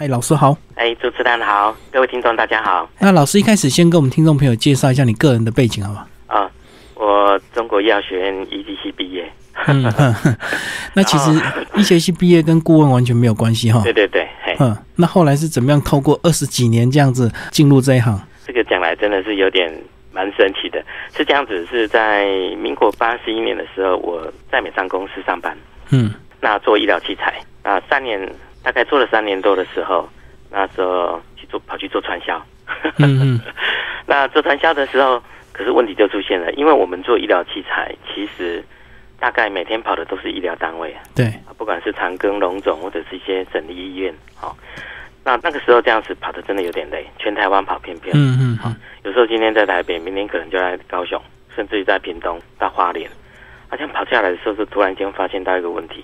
[0.00, 0.56] 哎，老师好。
[0.76, 2.88] 哎，主持人好，各位听众大家好。
[2.98, 6.06] 那老师一开始先跟我们听众朋友介绍一下你个人的背景，好吗？
[6.26, 6.50] 啊，
[6.94, 9.30] 我中国医药学院医学系毕业。
[9.66, 9.82] 嗯，
[10.94, 11.30] 那其实
[11.74, 13.82] 医学系毕业跟顾问完全没有关系哈。
[13.82, 14.26] 对对对，
[14.58, 18.18] 嗯，那后来是怎么样透过二十几年这样子进入这一行？
[18.46, 19.70] 这个讲来真的是有点
[20.14, 20.82] 蛮神奇的。
[21.14, 22.24] 是这样子，是在
[22.56, 25.54] 民国八十一年的时候，我在美商公司上班。
[25.90, 28.18] 嗯，那做医疗器材，啊三年
[28.62, 30.08] 大概做了三年多的时候，
[30.50, 32.40] 那时候去做跑去做传销。
[32.98, 33.40] 嗯嗯，
[34.06, 35.22] 那做传销的时候，
[35.52, 38.64] 可是问题就出现了，因为我们做医疗器材，其实。
[39.22, 44.56] 大概每天跑的都是医疗单位啊，对，不管是长庚、龙总或者是一些省立医院，好，
[45.22, 48.72] 那那个时候这样子跑的真的有点累，全台湾跑偏偏，嗯嗯，好，
[49.02, 51.20] 有时候今天在台北，明天可能就在高雄，
[51.54, 53.10] 甚至于在屏东、到花莲，
[53.68, 56.02] 好像跑下来的时候，是突然间发现到一个问题，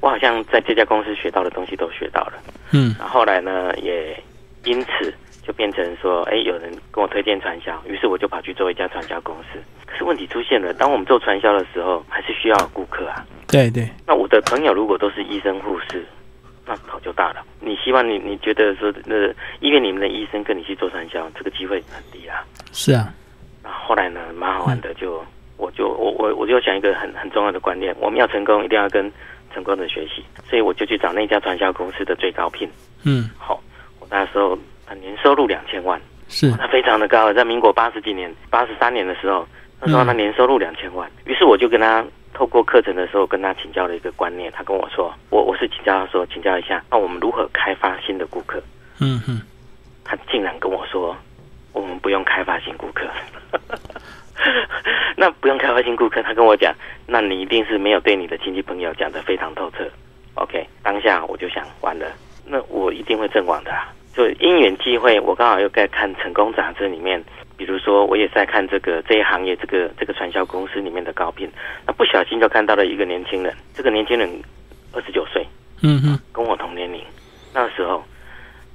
[0.00, 2.32] 我好像在这家公司学到的东西都学到了，
[2.72, 4.20] 嗯，然后来呢，也
[4.64, 5.14] 因此。
[5.42, 9.58] 就变成说，哎，有人跟我推荐传销，于是我就跑去做一家传销公司。
[9.86, 13.26] 可是问题出现了，当我们做传销的时候，还是需要顾客啊。
[13.48, 13.88] 对对。
[14.06, 16.06] 那我的朋友如果都是医生护士，
[16.66, 17.42] 那头就大了。
[17.58, 19.28] 你希望你你觉得说，那
[19.60, 22.44] 医院里面的医生跟你去做传销，这个机会很低啊。
[22.70, 23.12] 是啊。
[23.64, 25.19] 那后来呢，蛮好玩的，就
[26.20, 29.10] 我我就想一个很很重要的观念，我们要成功，一定要跟
[29.54, 30.24] 成功的学习。
[30.48, 32.68] 所以我就去找那家传销公司的最高聘。
[33.04, 33.30] 嗯。
[33.38, 33.60] 好，
[33.98, 34.94] 我那时候他。
[34.96, 37.32] 年收入两千万，是他非常的高。
[37.32, 39.46] 在民国八十几年、八十三年的时候，
[39.80, 41.08] 那时候他年收入两千万。
[41.26, 44.50] 于是我就跟他透过课程的时候跟他请教了一个观念。
[44.50, 48.60] 他跟我说：“我我是请教他说，请教一下，那我们如何开发新的顾客？”
[48.98, 49.40] 嗯哼，
[50.04, 51.16] 他竟然跟我说
[51.72, 53.06] ：“我们不用开发新顾客。”
[55.16, 56.74] 那不用开发新顾客，他跟我讲
[57.06, 59.86] ：“那你一定是没有对你的亲戚朋友讲的非常透彻。
[60.34, 62.06] ”OK，当下我就想完了，
[62.46, 63.72] 那我一定会阵亡的。
[64.12, 67.22] 就因缘际会，我刚好又在看成功杂志里面，
[67.56, 71.48] 比如说我也在看这个这一行业这个这个传销公司里面的高聘，
[71.86, 74.28] 那不小心就看到了一个年轻人，这个年轻人
[74.92, 75.46] 二十九岁，
[75.82, 77.00] 嗯哼，跟我同年龄，
[77.54, 78.02] 那时候，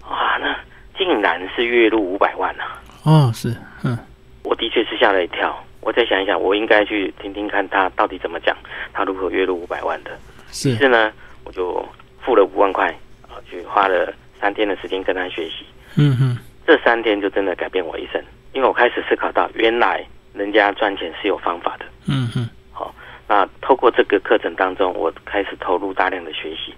[0.09, 0.55] 哇，那
[0.97, 2.81] 竟然是月入五百万啊！
[3.03, 3.53] 哦，是，
[3.83, 3.97] 嗯，
[4.45, 8.55] 我的确是吓了一跳，我再想一想，我应该去听听看他到底怎么讲，
[8.93, 10.11] 他如何月入五百万的，
[10.51, 11.11] 是，于是呢，
[11.43, 11.83] 我就
[12.23, 12.87] 付了五万块，
[13.23, 14.13] 啊，去花了。
[14.37, 22.93] 三天的时间跟他学习，嗯哼，这三天就真的改变我一生，因为我开始思考到，原来人家赚钱是有方法的，嗯哼，好，
[23.29, 26.75] 那透过这个课程当中，我开始投入大量的学习，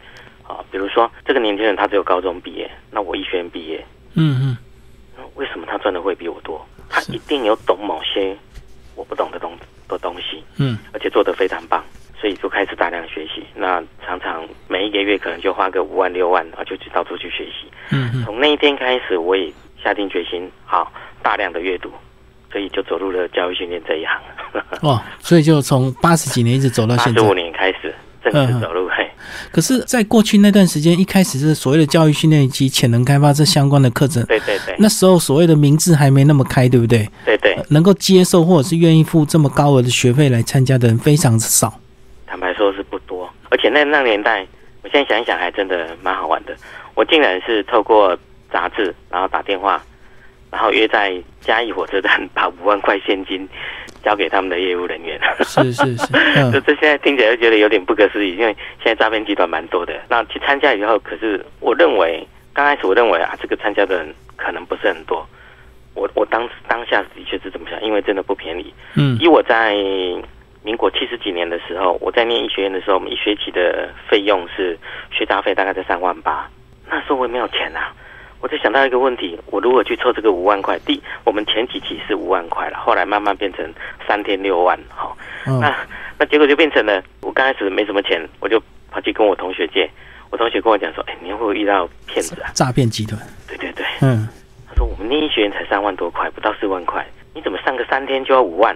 [0.48, 4.58] 啊，比如说这个年轻人他只有高中毕业，那我医学院毕业，嗯哼，
[5.18, 6.64] 那为什么他赚的会比我多？
[6.98, 8.36] 他一定有懂某些
[8.96, 9.52] 我不懂的东
[9.88, 11.84] 的东西，嗯，而且做的非常棒。
[12.20, 17.72] 所以就开始大量学习，那常常每一个月可能就花个五万六万，然后就去到处去学习。
[17.92, 19.54] 嗯，从那一天开始，我也
[19.84, 20.92] 下定决心，好
[21.22, 21.92] 大量的阅读，
[22.52, 24.20] 所以就走入了教育训练这一行。
[24.82, 27.94] 哇，所以就从八十几年一直走到现在，十五年开始
[28.24, 28.90] 正式走入。
[28.90, 28.97] 嘿，
[29.52, 34.24] 可是，在过去那段时间，一开始是所谓的教育训练以及潜能开发这相关的课程。
[34.26, 37.10] 对对对，那时候所谓的名字还没那么开，对不对？
[37.26, 41.80] 对对，能够接受或者是愿意付这么高额的学费来参加的人非常少。
[42.26, 44.46] 坦白说，是不多，而且那那年代，
[44.84, 46.56] 我现在想一想，还真的蛮好玩的。
[46.94, 48.18] 我竟然是透过
[48.52, 49.82] 杂志，然后打电话，
[50.52, 53.48] 然后约在嘉义火车站，把五万块现金
[54.04, 55.20] 交给他们的业务人员。
[55.44, 56.08] 是是是，
[56.52, 59.94] 这这现在听起来就觉得有点不可思议，因为现在诈骗集团蛮多的。
[60.10, 65.26] 那去参加以后，可是我认为，刚开始我认为啊，这个参加的人可能不是很多。
[65.94, 68.74] 我我当当下的确是这么想，因为真的不便宜。
[68.96, 69.76] 嗯，以我在。
[70.64, 74.78] 民国七十几年的时候，我在念医学院的时候，我们一学期的费用是
[75.12, 76.46] 学杂费大概在三万八。
[76.90, 77.94] 那时候我也没有钱啊，
[78.40, 83.74] 我就想到一个问题：我如果去凑这个五万块，第我们前几期是五万块了，后来慢慢变成
[84.08, 85.76] 三天六万，好，那
[86.20, 88.62] 那结果就变成了我刚开始没什么钱，我就
[88.92, 89.90] 跑去跟我同学借。
[90.30, 92.52] 我同学跟我讲说：“哎，你会不会遇到骗子啊？
[92.54, 93.18] 诈骗集团？”
[93.48, 94.28] 对对对，嗯，
[94.68, 98.76] 他说我们念医学院才三万多块，不到四万块，你怎么上个三天就要五万？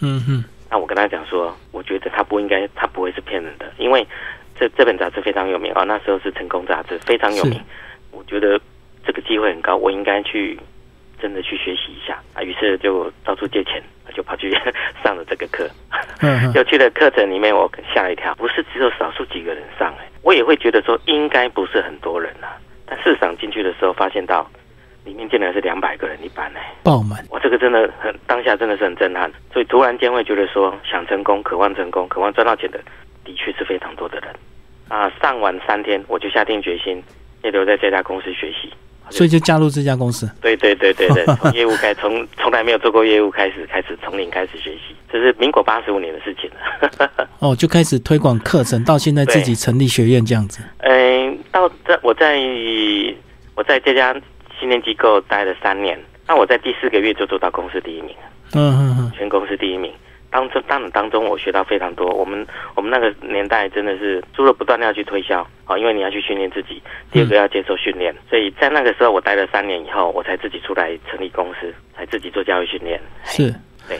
[0.00, 0.44] 嗯哼。
[0.70, 4.06] 那我跟他讲说，我觉得他不应该，他不会是骗人的，因为
[4.54, 7.58] 这这本杂志非常有名啊，那时候是成功杂志，非常有名。
[8.10, 8.60] 我觉得
[9.04, 10.58] 这个机会很高，我应该去
[11.20, 12.42] 真的去学习一下啊。
[12.42, 13.82] 于是就到处借钱，
[14.14, 14.50] 就跑去
[15.02, 15.68] 上了这个课。
[16.54, 22.56] 就去了课程里面，我吓了一跳，不是只有少数几个人上哎，我也会觉得说应该不是很多人啊。
[22.86, 24.48] 但市场进去的时候，发现到。
[25.02, 27.24] 里面竟然是两百个人一班呢，爆满！
[27.30, 32.78] 哇，这个真的很当下真的是很震撼，所以突然间会觉得说，想成功、渴望成功、渴望赚到钱的，
[33.24, 34.28] 的确是非常多的人。
[34.88, 37.02] 啊，上完三天，我就下定决心
[37.40, 38.70] 要留在这家公司学习。
[39.10, 40.30] 所以就加入这家公司。
[40.40, 47.28] 对对对对对，从 业务开从从来没有做过业务开始，开始从零开始学习，这是民国八十五年的事情了。
[47.40, 50.60] 哦，就开始推广课程，到现在自己成立学院这样子。
[50.78, 52.38] 嗯，到在我在
[53.54, 54.14] 我在这家
[54.58, 58.14] 训练机构待了三年，那我在第四个月就做到公司第一名
[58.54, 59.92] 嗯嗯嗯，全公司第一名。
[60.30, 62.08] 当中当然当中我学到非常多。
[62.12, 68.14] 我们我们那个年代真的是除了不断的要去推销啊，因为你要去训练自己，第二个要接受训练。
[68.28, 73.00] 所以在那个时候我待了三年以后，我才自己出来成立公司，才自己做教育训练。
[73.24, 73.54] 是，
[73.88, 73.98] 对。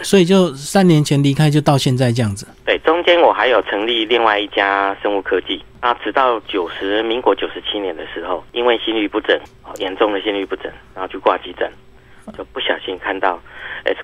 [0.00, 2.46] 所以就三年前离开，就到现在这样子。
[2.64, 5.60] 对，中间我还有成立另外一家生物科技。
[5.82, 9.36] 那直到九十民国九十七年的时候，因为心律不整，
[9.80, 11.68] 严重的心律不整，然后去挂急诊，
[12.36, 13.40] 就不小心看到。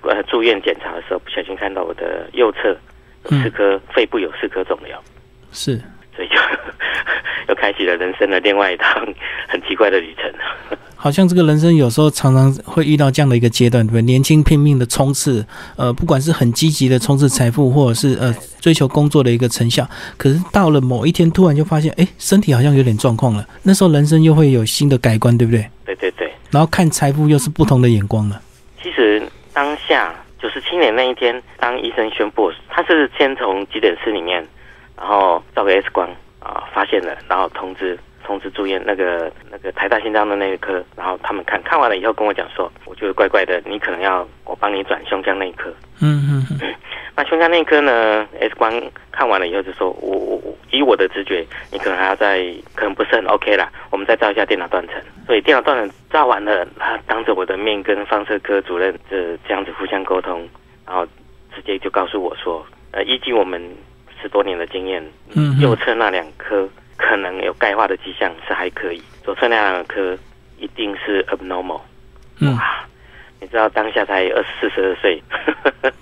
[0.03, 2.75] 呃住院检查的时候，不小心看到我的右侧
[3.25, 4.97] 有四颗肺部有四颗肿瘤，
[5.53, 5.77] 是，
[6.17, 6.37] 所以就
[7.49, 9.07] 又开启了人生的另外一趟
[9.47, 10.33] 很奇怪的旅程。
[10.97, 14.03] 好像这个人生有时候常常会遇到这样的一个阶段，对不对？
[14.03, 15.45] 年轻拼命的冲刺，
[15.77, 19.87] 呃，不管是很积极的冲刺财富，或者是呃追求工作的一个成效，
[20.17, 23.47] 可是到了某一天，突然就发现，哎，身体好像有点状况了。
[23.65, 25.69] 那时候人生又会有新的改观，对不对？
[25.85, 26.24] 对对对。
[26.55, 28.41] 然后看财富又是不同的眼光了。
[28.83, 29.23] 其实。
[29.55, 30.13] 当下
[30.43, 34.45] 九十七年那一天，当医生宣布，他是先从急诊室里面，
[34.97, 36.11] 然后照个 X 光
[36.41, 45.73] 啊，发现了，然后通知通知住院那个那个台大心脏的那一科，然后他们看看完了以后跟我讲说，我觉得怪怪的，你可能要我帮你转胸腔内科。
[46.01, 46.75] 嗯嗯。
[47.17, 48.73] 那胸腔内科呢？X 光
[49.13, 52.45] 看完了以后就说，我我我以我的直觉，你可能还要再，
[52.75, 54.97] 可能不是很 OK 啦，我们再照一下电脑断层。
[55.25, 60.49] 所以电脑断层照完了，他当着我的面跟放射科主任这这样子互相沟通，
[60.85, 61.07] 然后
[61.55, 63.63] 直接就告诉我说，呃，依据我们
[64.21, 65.01] 十多年的经验，
[65.37, 70.19] 嗯，右侧那两颗可能有钙化的迹象是还可以，左侧那两颗
[70.59, 71.81] 一定是 abnormal。
[72.41, 72.85] 哇！
[73.45, 75.23] 你知道当下才二十四十二岁，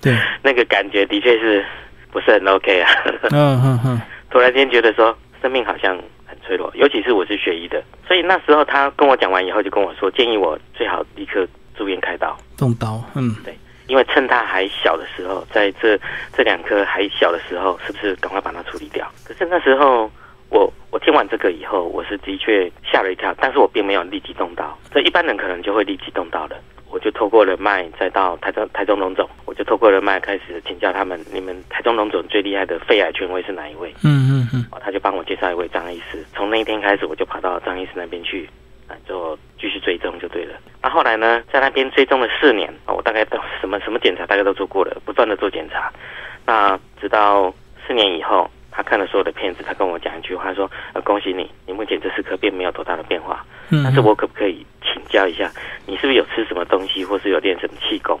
[0.01, 1.61] 对， 那个感觉的确是
[2.09, 2.89] 不是很 OK 啊？
[3.31, 4.01] 嗯嗯嗯，
[4.31, 11.45] 突然间觉得说生命好像很脆弱，尤其是我是学医的，所以那时候他跟我讲完以后，就跟我说建议我最好立刻
[11.75, 13.03] 住院开刀动刀。
[13.13, 13.53] 嗯，对，
[13.87, 15.99] 因为趁他还小的时候，在这
[16.31, 19.05] 这两颗还小的时候，是不是赶快把它处理掉？
[19.25, 20.09] 可是那时候
[20.47, 26.55] 我我听完这个以后，我是的确吓了一跳，但是我并没有立即动刀，所以一般人可能就会立即动刀的。
[26.93, 33.91] 我就透过人脉，再到台中台中龙总，我就透过人脉开始请教他们，你们台中龙总最厉害的肺癌权威是哪一位？
[34.03, 36.23] 嗯嗯嗯，他就帮我介绍一位张医师。
[36.35, 38.47] 从那一天开始，我就跑到张医师那边去，
[38.87, 40.53] 啊，就继续追踪就对了。
[40.83, 45.91] 那后来呢，在那边追踪了四年，我大概都什么什么检查大概都做过了，不断的做检查。
[46.45, 47.51] 那直到
[47.87, 48.47] 四年以后。
[48.75, 53.45] 他看了所有的片子，他跟我讲一句话，说：“呃，恭喜你，你目前这四颗并没有多大的变化。
[53.69, 55.51] 嗯，但是我可不可以请教一下，
[55.87, 58.19] 你是不是有吃什么东西，或是有练什么气功？”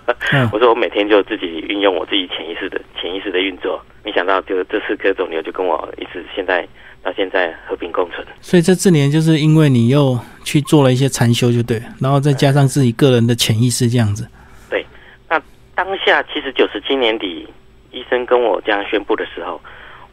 [0.53, 3.83] 我说：“我每天就自己运用我自己潜意识的潜意识的运作。
[4.03, 6.67] 没想到，就这四颗肿瘤就跟我一直现在
[7.01, 8.25] 到现在和平共存。
[8.39, 14.29] 所以这四年就是因为你又去做了一些禅修，就对，然后再加上自己个人的潜意识这样子。
[14.69, 14.85] 对，
[15.27, 15.41] 那
[15.75, 17.47] 当下其实九十七年底。
[17.91, 19.59] 医生跟我这样宣布的时候，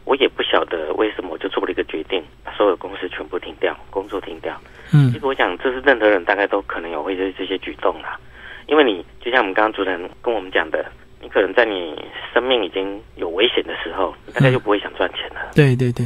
[0.06, 4.58] 我也不晓得为什么，我就做了一个决定，把所有公司全部停掉，工作停掉。
[4.92, 8.18] 嗯，其实我想，这是任何人大概都可能有会这这些举动啦。
[8.66, 10.84] 因为你就像我们刚刚主持人跟我们讲的，
[11.22, 11.96] 你可能在你
[12.34, 15.52] 生命已经有危险的时候，大概就不会想赚钱了。
[15.54, 16.04] 对对对，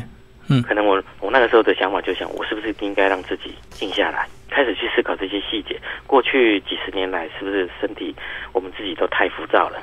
[0.50, 5.80] 嗯，可能我我那个时候的想法就想，我是不是应该让自己静下来，开始去思考这些细节？
[6.06, 8.14] 过去几十年来，是不是身体
[8.52, 9.78] 我们自己都太浮躁了？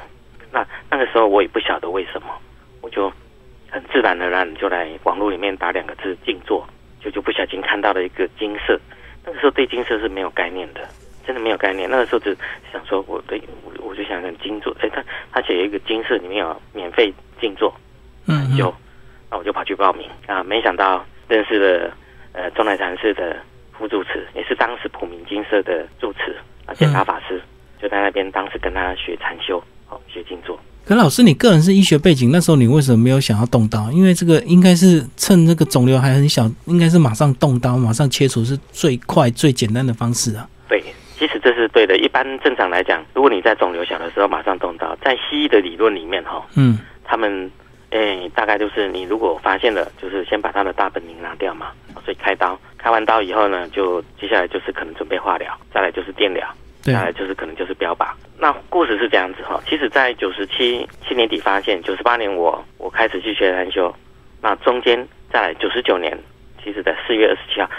[0.52, 2.28] 那那个时候我也不晓得为什么，
[2.82, 3.12] 我就
[3.70, 6.64] 很自然而然就来网络里面打两个字“静坐”，
[7.02, 8.80] 就就不小心看到了一个金色。
[9.28, 10.80] 那个时候对金色是没有概念的，
[11.26, 11.90] 真的没有概念。
[11.90, 12.36] 那个时候只
[12.72, 14.74] 想说，我对我我就想跟静坐。
[14.80, 15.04] 哎，他
[15.34, 17.76] 他写一个金色里面有免费静坐，
[18.26, 18.74] 嗯，就
[19.30, 21.94] 那我就跑去报名啊，没想到认识了
[22.32, 23.36] 呃中南禅寺的
[23.78, 26.34] 副住持，也是当时普明金色的住持
[26.66, 27.42] 啊，检查法师，
[27.82, 29.62] 就在那边当时跟他学禅修。
[29.86, 30.58] 好，学静坐。
[30.88, 33.92] 可老师，你个人是医学背景，那时候你为什么没有想要动刀？
[33.92, 40.48] 因为这个应该是趁这个肿瘤还很小，应该是马上动刀，马上切除是最快、最简单的方式啊。
[40.70, 40.82] 对，
[41.20, 41.98] 其实这是对的。
[41.98, 47.52] 一般正常来讲，如果你在肿瘤小的时候马上动刀，在西医的理论里面，哈，嗯，他们
[47.90, 51.68] 诶，大概就是你如果发现了，就是先把他的大本营拿掉嘛，
[52.06, 56.48] 所以开刀，开完刀以后呢，就接下来就是可能准备化疗，再来就是电疗。
[56.94, 58.08] 下来就是可能就是标靶。
[58.38, 63.94] 那故事是这样子哈，其实，在九十七七年底发现，九十八年我我开始去学禅修，
[64.42, 66.18] 那中间再来九十九年
[66.64, 67.70] 其实在四月二十七号，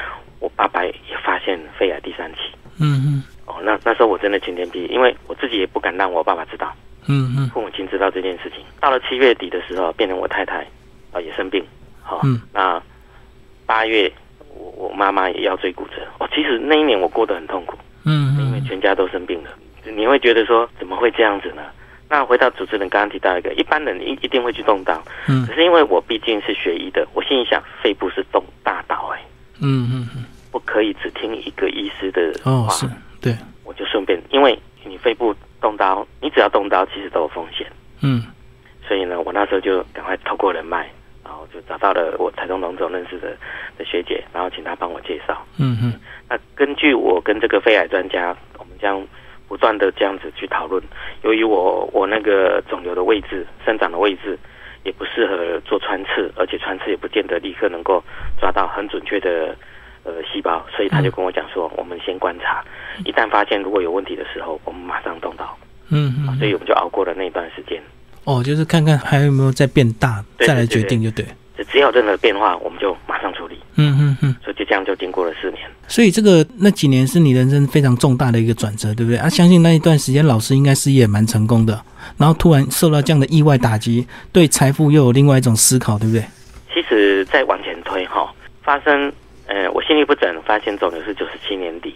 [0.41, 0.93] 我爸爸也
[1.25, 2.39] 发现肺癌第三期。
[2.81, 6.73] 嗯嗯哦，那那时候我真的晴天霹雳，因为我自己也不敢让我爸爸知道，
[7.07, 8.59] 嗯嗯父母亲知道这件事情。
[8.81, 10.67] 到了七月底的时候，变成我太太
[11.13, 11.65] 啊、也生病，
[12.03, 12.81] 好、嗯那
[13.65, 14.13] 八月
[14.55, 16.07] 我我妈妈也腰椎骨折。
[16.19, 19.51] 哦，其实那一年我过得很痛苦，嗯因为嗯全家都生病了，
[19.85, 21.63] 你会觉得说怎么会这样子呢？
[22.11, 25.47] 那回到主持人刚刚提到一个，一般人一一定会去动刀，嗯。
[25.47, 29.21] 可是因为我毕竟是学医的，我心里想肺部是动大刀哎、
[29.61, 32.87] 嗯嗯嗯，不可以只听一个医师的话，哦是，
[33.21, 37.67] 对，我就顺便，因为你肺部动刀，你只要动刀，其实都有风险。
[38.01, 38.23] 嗯。
[38.87, 40.89] 所以呢，我那时候就赶快透过人脉，然
[41.39, 43.37] 后就找到了我台中龙总认识的
[43.79, 45.47] 的学姐，然后请她帮我介绍。
[45.59, 45.95] 嗯嗯
[46.29, 49.07] 那根据我跟这个肺癌专家，我们将
[49.47, 50.83] 不断的这样子去讨论。
[51.23, 54.39] 由于我我那个肿瘤的位置、生长的位置
[54.85, 58.03] 也不适合做穿刺，而且穿刺也不见得立刻能够
[58.39, 59.57] 抓到很准确的
[60.05, 62.63] 呃细胞，所以他就跟我讲说，我们先观察，
[63.07, 65.57] 一旦发现如果有问题的时候，我们马上动刀。
[65.91, 67.83] 嗯嗯，所以我们就熬过了那段时间。
[68.29, 71.25] 哦，就是看看还有没有再变大，对再来决定就对。
[71.57, 73.59] 只只要有任何变化，我们就马上处理。
[73.77, 75.63] 嗯嗯嗯，所以就这样就经过了四年。
[75.89, 79.17] 所以这个那几年是你人生非常重大的一个转折，对不对？
[79.19, 81.83] 啊，相信那一段时间老师应该事业也蛮成功的，
[82.19, 86.23] 然后突然受到这样的意外打击，对财富又有另外一种思考，对不对？
[86.75, 88.31] 其实再往前推哈，
[88.63, 89.11] 发生
[89.47, 91.95] 呃，我心律不整，发现肿瘤是九十七年底。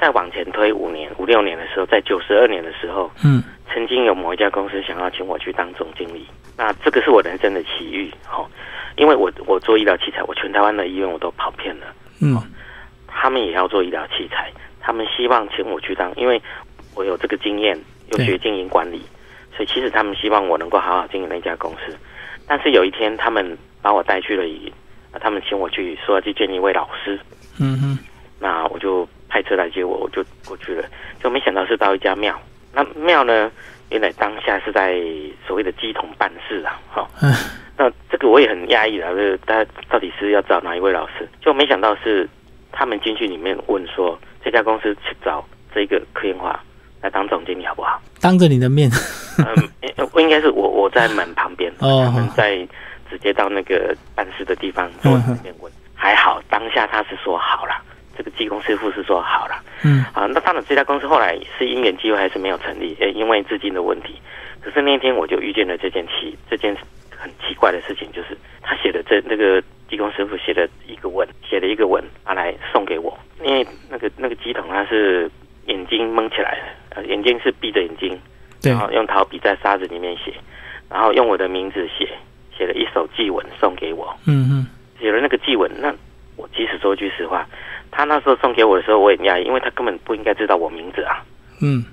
[0.00, 3.42] 再往前推五年、五六年的时候，在九十二年的时候，嗯。
[3.74, 6.24] 曾经有某一家公司想要请我去当总经理，
[6.56, 8.46] 那这个是我人生的奇遇哈，
[8.96, 11.86] 因为我我做医疗器材，我全台湾的医院我都跑遍了。
[12.22, 12.40] 嗯。
[13.06, 14.50] 他们也要做医疗器材，
[14.80, 16.40] 他们希望请我去当，因为
[16.94, 17.76] 我有这个经验，
[18.12, 18.24] 有对。
[18.24, 19.02] 学经营管理，
[19.54, 21.94] 所以其实他们希望我能够好好经营那家公司。
[22.46, 24.44] 但是有一天，他们把我带去了
[25.20, 27.18] 他们请我去说要去见一位老师，
[27.60, 27.98] 嗯哼。
[28.38, 29.06] 那我就
[29.36, 30.88] 派车来接我，我就过去了，
[31.22, 32.34] 就没想到是到一家庙。
[32.72, 33.52] 那庙呢，
[33.90, 34.98] 原来当下是在
[35.46, 37.30] 所谓的鸡同办事啊，哈、嗯。
[37.76, 41.28] 那这个我也很压抑了，就是大家到底是要找哪一位老师？
[41.42, 42.26] 就没想到是
[42.72, 46.58] 他们进去里面问说，这家公司去找这个柯延华
[47.02, 48.00] 来当总经理好不好？
[48.22, 48.90] 当着你的面，
[49.36, 52.66] 嗯，呃我应该是我我在门旁边，哦他们在
[53.10, 57.74] 直接到那个办事的地方坐在那边问，还好当下他是说好了，
[58.16, 59.62] 这个技工师傅是说好了。
[59.84, 64.14] 嗯啊，那当然，这家公司后来是因缘机会还是没有成立，呃，因为资金的问题。
[64.60, 66.76] 可是那天我就遇见了这件奇这件
[67.16, 75.30] 很奇怪的事情，就是他写的这那个技工师傅写的一个文，写了一个文，拿来送给我，因为那个那个鸡桶它是
[75.66, 76.58] 眼睛蒙起来
[76.90, 78.18] 的，呃，眼睛是闭着眼睛，
[78.60, 80.32] 对然，后用陶笔在沙子里面写，
[80.90, 82.08] 然后用我的名字写，
[82.56, 84.12] 写了一首祭文送给我。
[84.26, 84.66] 嗯嗯
[84.98, 85.94] 写了那个祭文，那
[86.36, 87.46] 我即使说句实话，
[87.90, 91.22] 他那时候送给我的时候，我也很讶异，因为他根本不应该知道我名字啊。
[91.60, 91.84] 嗯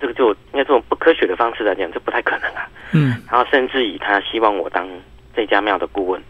[0.00, 2.66] 这个就应该这种不科学的方式来讲，这不太可能啊。
[2.92, 4.88] 嗯然后甚至以他希望我当
[5.36, 6.20] 这家庙的顾问，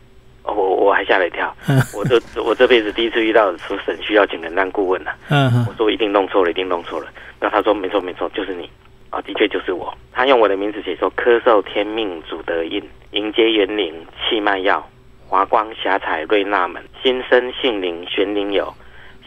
[0.43, 7.07] 哦我我还吓了一跳，嗯我这我这辈子第一次遇到说省需要请人当顾问了、嗯我说我一定弄错了，一定弄错了。
[7.41, 8.69] 那他说没错没错，就是你
[9.11, 9.93] 啊、的确就是我。
[10.11, 14.87] 他用我的名字写说：科寿天命主德印，迎接元灵气脉药，
[15.29, 18.73] 华光霞彩瑞纳门，新生杏林玄灵有，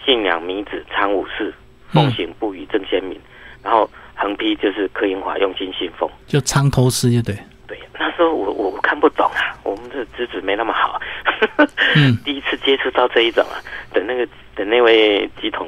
[0.06, 1.54] 信仰米子昌武士，
[1.92, 3.20] 奉行不语正先民。
[3.64, 6.08] 然后横批就是柯英华用心信奉。
[6.28, 7.36] 就苍头诗就对，
[7.68, 11.02] 对，那时候我我我看不懂啊，我们的资质没那么好，
[11.96, 13.58] 嗯 第一次接触到这一种啊。
[13.92, 15.68] 等那个等那位机统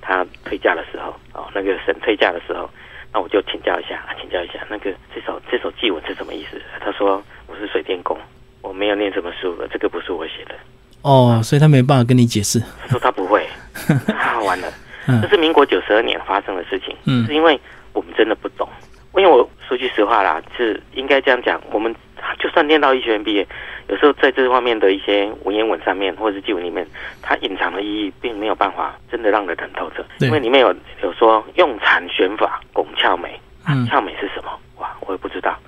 [0.00, 2.68] 他退驾的时候，哦，那个省退驾的时候，
[3.12, 6.60] 那我就请教一下，啊、请教一下，那个这首这首祭文是什么意思？
[6.80, 8.18] 他说我是水电工，
[8.60, 10.54] 我没有念什么书的，这个不是我写的。
[11.02, 13.46] 哦，所以他没办法跟你解释，他说他不会，
[14.12, 14.68] 啊，完了，
[15.06, 15.20] 嗯。
[15.22, 17.26] 这是民国九十二年发生的事情，嗯。
[17.26, 17.58] 是因为
[17.92, 18.68] 我们真的不懂。
[19.16, 21.92] 因为我说句实话啦，是应该这样讲，我们
[22.38, 23.46] 就算念到医学院毕业，
[23.88, 26.86] 有时候在这方面的一些文言文上面或者是记文里面，
[27.20, 30.28] 它隐藏的意义并没有办法真的让人很透彻，对。
[30.28, 34.50] 因为里面有有说用禅玄法拱窍美，啊嗯窍美是什么？
[34.76, 35.58] 哇，我也不知道。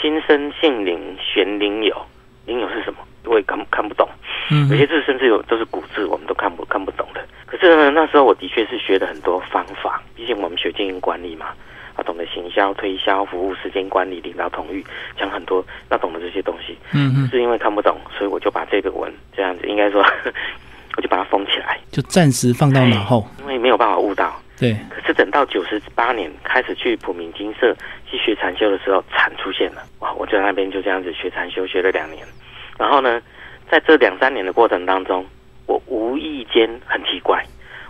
[0.00, 1.96] 心生性灵玄灵有，
[2.44, 2.98] 灵有是什么？
[3.24, 4.08] 我也看看不懂。
[4.50, 7.20] 嗯有些字甚至有都是古字，我们都看不看不懂的。
[7.46, 11.46] 可是呢，那时候我的确是学了很多方法，毕竟我们学经营管理嘛，
[11.94, 14.84] 啊，懂得行销、推销、服务、时间管理、领导统御，
[15.18, 16.76] 讲很多那懂得这些东西。
[16.92, 20.02] 嗯嗯，是因为看不懂，所以我就把这个文这样子，应该说，
[20.96, 24.34] 我就把它封起来，就暂时放到脑后，因为没有办法悟到。
[24.58, 27.74] 对，可是等到九十八年开始去普明金社
[28.06, 30.12] 去学禅修的时候，禅出现了，哇！
[30.14, 32.24] 我在那边就这样子学禅修，学了两年。
[32.82, 33.22] 然后呢，
[33.70, 35.24] 在这两三年的过程当中，
[35.66, 37.40] 我无意间很奇怪，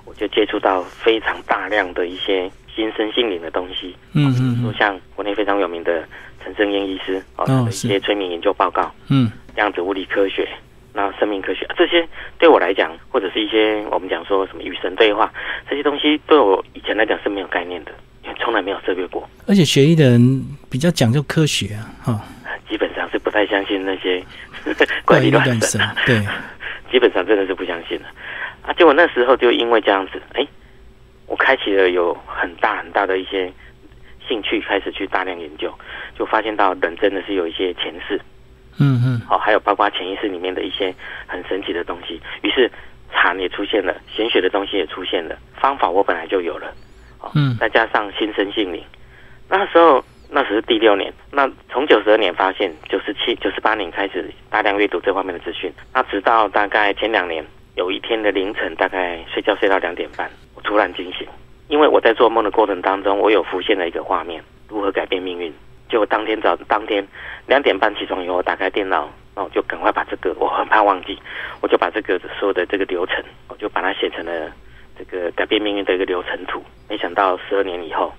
[0.04, 2.42] 我就接触到非常大量的一些
[2.74, 3.96] 心身心灵的东西。
[4.12, 6.06] 嗯嗯说像国内非常有名的
[6.44, 10.46] 陈胜燕医师哦，他的一些催眠研究报告，嗯量子物理科学，
[10.92, 12.06] 那生命科学这些
[12.38, 15.32] 对我来讲，或者是一些我们讲说什么与神对话
[15.70, 17.92] 这些东西，对我以前来讲是没有概念的，
[18.24, 19.26] 因为从来没有涉猎过。
[19.46, 22.24] 而且学医的人比较讲究科学啊，哈、
[22.68, 24.22] 基本上是不太相信那些
[25.04, 26.20] 怪力乱乱神对，
[26.90, 28.08] 基本上真的是不相信了。
[28.62, 28.72] 啊。
[28.74, 30.46] 结果那时候就因为这样子，哎，
[31.26, 33.52] 我开启了有很大很大的一些
[34.28, 35.72] 兴趣，开始去大量研究，
[36.18, 38.20] 就发现到人真的是有一些前世，
[38.78, 39.20] 嗯嗯。
[39.26, 40.94] 好、还有包括潜意识里面的一些
[41.26, 42.20] 很神奇的东西。
[42.42, 42.70] 于是
[43.12, 46.72] 禅也出现了，玄学的东西也出现了，方法我本来就有了，
[47.20, 47.56] 哦嗯。
[47.58, 48.82] 再加上心生性灵，
[49.48, 57.44] 那时候那时是第六年，那从九十二年发现，九十七、九十八年开始大量阅读这方面的资讯，那直到大概前两年，
[57.76, 61.28] 有一天的凌晨，大概睡觉睡到两点半，我突然惊醒，
[61.68, 65.52] 因为我在做梦的过程当中，我有浮现了一个画面，如何改变命运。
[65.90, 67.06] 就当天早当天
[67.46, 71.18] 两点半起床以后，我打开电脑，那我就赶快把这个，我很怕忘记，
[71.60, 74.50] 我就把这个所有的这个流程，我就把它写成了
[74.98, 76.64] 这个改变命运的一个流程图。
[76.88, 78.10] 没想到十二年以后，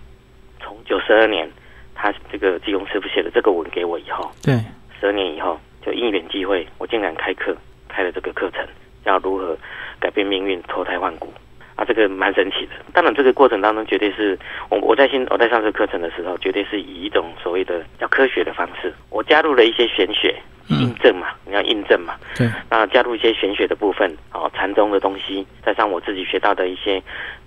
[0.60, 1.50] 从九十二年
[1.96, 4.54] 他这个技工师傅写的这个文给我以后，对，
[5.00, 7.56] 十二年以后就因缘际会，我竟然开课，
[7.88, 8.66] 开了这个课程，
[9.06, 9.58] 要如何
[10.00, 11.34] 改变命运、脱胎换骨。
[11.76, 12.74] 啊，这个蛮神奇的。
[12.94, 14.38] 当然，这个过程当中绝对是
[14.70, 27.02] 我我在新我在上这个课程的时候，绝对是以一种所谓的叫科学的方式，我加入了一些玄学印嗯证嘛，你要印证嘛，对，那加入一些玄学的部分，哦，禅宗的东西，再上我自己学到的一些，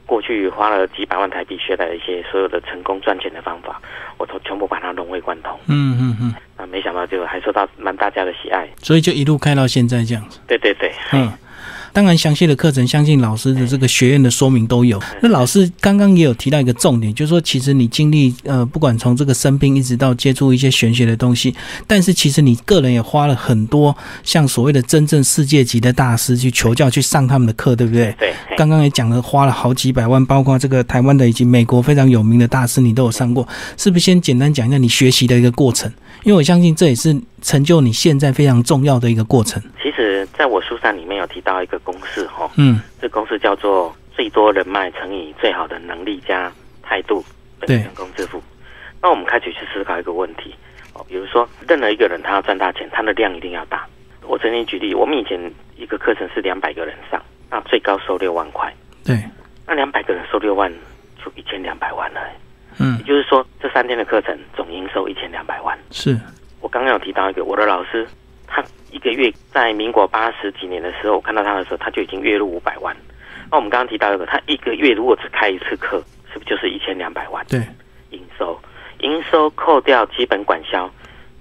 [0.07, 3.81] 过去花了几百万台币学来的一些所有的成功赚钱的方法，
[4.17, 5.59] 我都全部把它融会贯通。
[5.67, 8.69] 嗯嗯嗯，那，没想到就还受到蛮大家的喜爱。
[8.81, 10.41] 所以就一路开到现在这样子。
[10.47, 11.31] 对对对，嗯，
[11.97, 15.01] 当然详细的课程，相信老师的这个学院的说明都有。
[15.23, 21.55] 那老师刚刚也有提到一个重点，就是说其实你经历呃，不管从这个生病一直到接触一些玄学的东西，
[21.87, 28.15] 但是其实你个人也花了很多像所谓的真正世界级的大师去求教，去上他们的课，对不对？
[28.19, 34.05] 对，刚刚也讲了，花了好几百万，包括这个台湾的以及美国非常有名的大师，你都有上过，是不是？
[34.05, 35.91] 先简单讲一下你学习的一个过程，
[36.27, 39.63] 因为我相信这也是成就你现在非常重要的一个过程。
[39.81, 47.25] 其实在我书上里面有提到一个公式哈、嗯，这公式叫做最多人脉乘以最好的能力加态度
[47.61, 48.43] 等于对成功致富。
[49.01, 50.53] 那我们开始去思考一个问题
[50.95, 53.87] 哦，比如说任何一个人他要赚大钱，他的量一定要大。
[54.27, 55.41] 我曾经举例，我们以前
[55.77, 59.17] 一个课程是两百个人上，那最高收六万块，对，
[59.65, 60.73] 那两百个人收六万
[61.25, 62.21] 就一千两百万了。
[62.79, 65.77] 嗯也，就是说，这三天的课程总营收一千两百万。
[65.91, 66.19] 是，
[66.61, 68.07] 我刚刚有提到一个，我的老师，
[68.47, 72.95] 他一个月在民国八十几年的时候，我看到他的时候，他就已经月入五百万。
[73.51, 77.61] 那我们刚刚提到一个，他一个月如果只开一次课，是不是就是一千两百万对，
[78.11, 78.59] 营收？
[79.01, 80.91] 营收扣掉基本管销，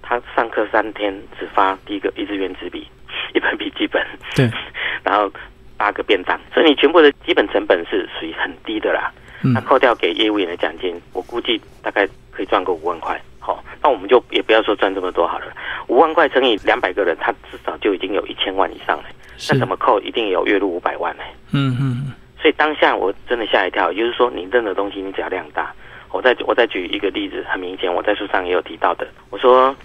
[0.01, 2.85] 他上课三天只发第一个一支圆纸笔、
[3.33, 4.49] 一本笔记本，对，
[5.03, 5.31] 然后
[5.77, 9.11] 八个便当，所以你全部的基本成本是属于很低的啦。
[9.45, 13.21] 嗯那扣掉给业务员的奖金，我估计大概可以赚个五万块。
[13.39, 15.45] 好、那我们就也不要说赚这么多好了，
[15.87, 19.03] 五万块乘以两百个人，他至少就已经有一千万以上了。
[19.51, 21.23] 那，怎么扣，一定有月入五百万呢？
[21.51, 25.71] 嗯嗯所以当下我真的吓一跳，也就是说，你任何东西你只要量大。
[26.11, 29.07] 我再我再举一个例子，很明显，我在书上也有提到的。
[29.29, 29.75] 我说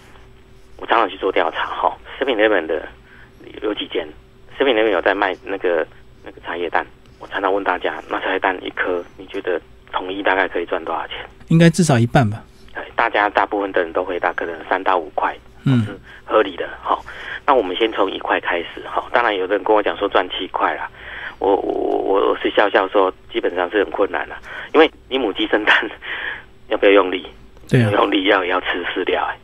[0.79, 2.88] 我常常去做调查，哈，Seven Eleven 的
[3.62, 4.09] 有几间
[4.59, 5.87] ，Seven Eleven 有在卖那个
[6.25, 6.87] 那个茶叶蛋，
[7.21, 9.61] 我常常问大家，那茶叶蛋一颗，你觉得
[9.93, 11.17] 统一大概可以赚多少钱？
[11.49, 12.43] 应该至少一半吧。
[12.75, 16.69] 哎，大家大部分的人都回答可能三到五块，嗯是合理的。
[16.83, 17.05] 好，
[17.47, 18.83] 那我们先从一块开始。
[18.89, 20.89] 好，当然有的人跟我讲说赚七块啦，
[21.39, 24.39] 我我我我是笑笑说，基本上是很困难啦，
[24.73, 25.91] 因为你母鸡生蛋
[26.69, 27.27] 要不要用力？
[27.69, 29.39] 对啊，用力要也要吃饲料哎、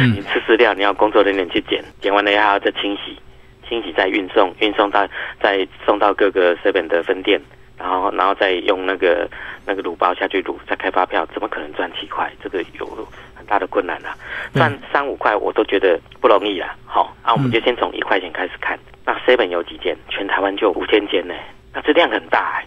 [0.00, 3.18] 嗯 你吃饲料，你要工作人员去捡，捡完了还要再清洗，
[3.68, 5.06] 清洗再运送，运送到
[5.40, 7.40] 再送到各个 seven 的分店，
[7.76, 9.28] 然后然后再用那个
[9.66, 12.32] 那个卤包下去卤，再开发票，怎么可能赚七块？
[12.42, 12.86] 这个有
[13.34, 14.16] 很大的困难啊！
[14.52, 16.74] 对赚三五块我都觉得不容易啊。
[16.84, 18.78] 好，那，我们嗯就先从一块钱开始看。
[19.04, 19.96] 那 seven 有几间？
[20.08, 21.34] 全台湾就有五千间呢，
[21.72, 22.66] 那这量很大哎、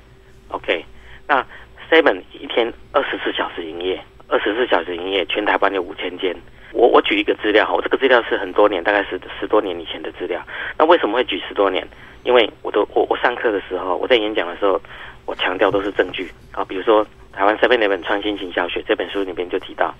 [0.49, 0.83] OK，
[1.27, 1.45] 那
[1.89, 6.35] seven 一天二十四小时营业，二十四小时营业，全台湾有五千间。
[6.73, 10.41] 我我举一个资料哈，我这个资料是很多年，大概是十多年以前的资料。
[10.77, 11.85] 那为什么会举十多年？
[12.23, 14.79] 因为我都我我上课的时候，我在演讲的时候，
[15.25, 16.63] 我强调都是证据啊。
[16.63, 19.93] 比如说台湾 Seven Eleven 创新型教学这本书里面就提到，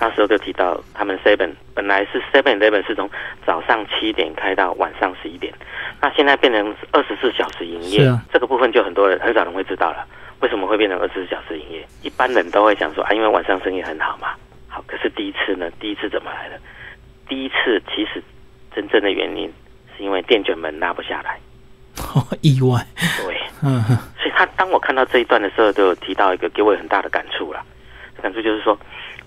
[0.00, 3.10] 那时候就提到他们 Seven 本来是 Seven Eleven 是从
[3.44, 5.52] 早上七点开到晚上十一点，
[6.00, 10.06] 那现在变成二十四小时营业，是啊这个部分就很多人很少人会知道了。
[10.40, 11.86] 为什么会变成二十四小时营业？
[12.02, 14.28] 一般人都会想说啊，因为晚上生意很好嘛。
[15.06, 15.70] 是第一次呢？
[15.78, 16.58] 第一次怎么来的？
[17.28, 18.22] 第一次其实
[18.74, 19.52] 真正的原因
[19.96, 21.38] 是因为电卷门拉不下来。
[22.42, 22.84] 意外，
[23.24, 27.62] 对， 嗯哼所以他当我看到这一段的时候，就有提到一个给我很大的感触了。
[28.20, 28.76] 感触就是说，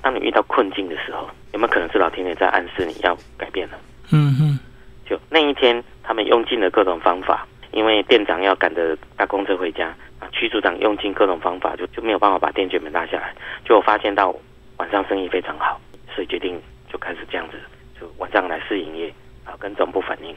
[0.02, 3.78] 当你遇到困境的时候，有没有可能是老天爷在暗示你要改变了？
[4.12, 4.60] 嗯哼，
[5.08, 9.88] 就那一天，他们用尽了各种方法，因为店长要赶着搭公车回家，
[10.20, 13.34] 啊，区组长用尽各种方法，就就没有办法把电卷门拉下来。
[13.66, 14.36] 就我发现到
[14.80, 15.80] 晚上生意非常好，
[16.16, 16.60] 所以决定
[16.92, 17.58] 就开始这样子，
[18.00, 19.14] 就晚上来试营业，
[19.46, 20.36] 啊，跟总部反映。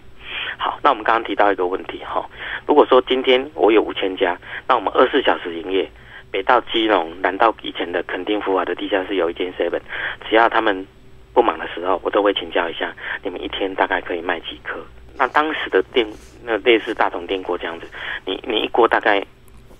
[0.58, 2.28] 好，那我们刚刚提到一个问题哈，
[2.66, 5.88] 如果说今天我有五千家，那我们二十四小时营业，
[6.30, 9.80] 北到基隆，南到以前的垦丁福华的地下室有一间 seven，
[10.28, 10.86] 只要他们
[11.32, 14.84] 不忙的时候，我都会请教一下，你们一天大概可以卖几颗？
[15.16, 16.06] 那当时的电，
[16.42, 17.86] 那类似大同电锅这样子，
[18.24, 19.24] 你你一锅大概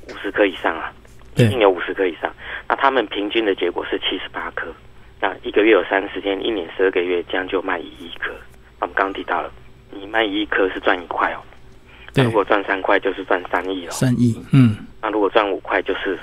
[0.09, 0.93] 五十颗以上啊，
[1.37, 2.33] 一有五十颗以上。
[2.69, 4.73] 那他们平均的结果是七十八颗，
[5.21, 8.31] 那一个月有三十天，一年十二个月，这样就卖一亿颗。
[8.79, 9.51] 那我们刚刚提到了，
[9.91, 11.41] 你卖一亿颗是赚一块哦，
[12.15, 16.19] 那对如，果赚三块就是赚三亿哦，三亿，嗯那如果赚五块就是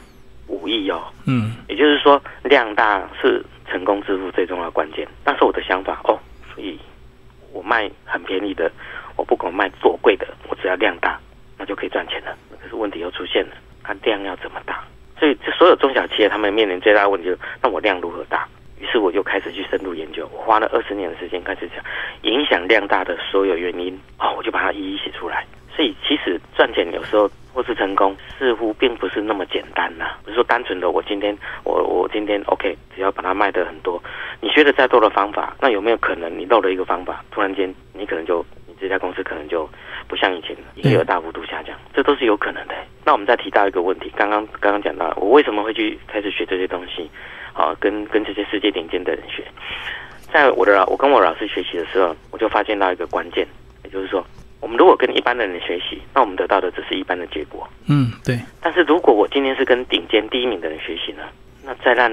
[0.48, 1.04] 五亿哦。
[1.26, 5.08] 嗯，也就是说，量大是成功致富最重要的关键。
[5.24, 6.18] 但是我的想法哦，
[6.54, 6.80] 所以
[7.52, 8.72] 我卖很便宜的，
[9.16, 11.20] 我不管卖多贵的，我只要量大，
[11.58, 12.36] 那就可以赚钱了。
[12.62, 14.84] 可是问题又出现了，它量要怎么大？
[15.20, 18.48] 所以这所有中小企业他们面临最大的问题就是，那我量如何大？
[18.80, 21.84] 于是我就开始去深入研究，我花了二十年的时间开始讲
[22.22, 25.46] 影响量大的所有原因，哦，我就把它一一写出来。
[25.76, 34.02] 所以其实赚钱有时候或是成功，似乎并不是那么简单呐、不是说单纯的我今天我我今天 OK，只要把它卖得很多，
[34.40, 39.70] 你学的再多的方法，那有没有可能你漏了一个方法，突然间你可能就你这家公司可能就
[40.10, 42.74] 不像以前营业额大幅度下降，这都是有可能的。
[43.06, 47.08] 那我们再提到一个问题，刚刚刚刚讲到我为什么会去开始学这些东西，
[47.54, 49.44] 啊，跟跟这些世界顶尖的人学，
[50.34, 53.48] 在我的老我跟我老师学习的时候，我就发现到一个关键，
[53.84, 54.26] 也就是说，
[54.60, 57.68] 我们如果跟一般的人学习，那我们得到的只是一般的结果。
[57.88, 61.24] 嗯，对，但是如果我今天是跟顶尖第一名的人学习呢，
[61.64, 62.10] 那再让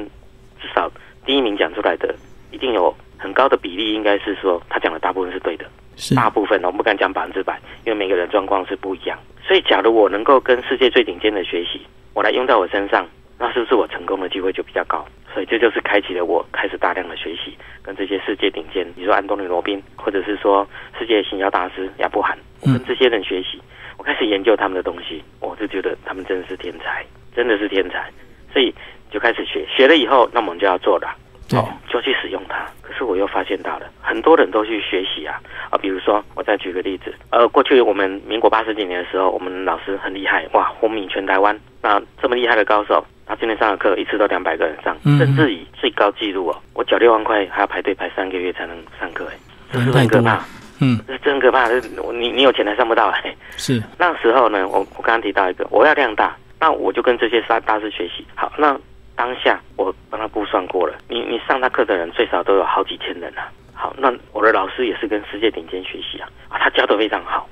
[0.60, 0.90] 至少
[1.24, 2.14] 第一名讲出来的，
[2.50, 5.64] 一定有很高的比例，应该是说他讲的大部分是对的。
[5.96, 9.18] 是，大部分我们不敢讲百分之百，因为每个人状况是不一样。
[9.42, 11.80] 所以，假如我能够跟世界最顶尖的学习，
[12.14, 13.06] 我来用在我身上，
[13.38, 15.06] 那是不是我成功的机会就比较高？
[15.32, 20.66] 所以这就是开启了我开始大量的学习，跟这些世界顶尖，比如说安东尼罗宾，或者是说
[20.98, 23.60] 世界行销大师亚布罕，我跟这些人学习，
[23.98, 27.04] 我开始研究他们的东西，我就觉得他们真的是天才，
[27.34, 28.10] 真的是天才。
[28.52, 28.74] 所以
[29.10, 31.14] 就开始学，学了以后，那我们就要做了。
[31.48, 32.66] 对，哦，就去使用它。
[32.82, 41.58] 可是我又发现到了，很多人都去学习啊啊，比如说我再举个例子，呃，过去我们民国八十几年的时候，我们老师很厉害，哇，风靡全台湾。
[41.82, 49.34] 那这么厉害的高手，他今天上的课一次都两百个人上，嗯甚至以最高纪录哦，我缴六万块还要排队排三个月才能上课，哎，
[49.72, 50.42] 这是不是很可怕
[50.80, 53.34] 嗯，这是真可怕，这是你你有钱还上不到哎。
[53.56, 58.26] 是，那时候呢，我我刚刚提到一个，我要量大，那我就跟这些大大师学习。
[58.34, 58.78] 好，那
[59.16, 63.50] 当下我帮他估算过了，你你上他课的人最少都有好几千人啊。
[63.72, 67.48] 好，那我的老师也是跟世界顶尖学习啊，啊，他教的非常好。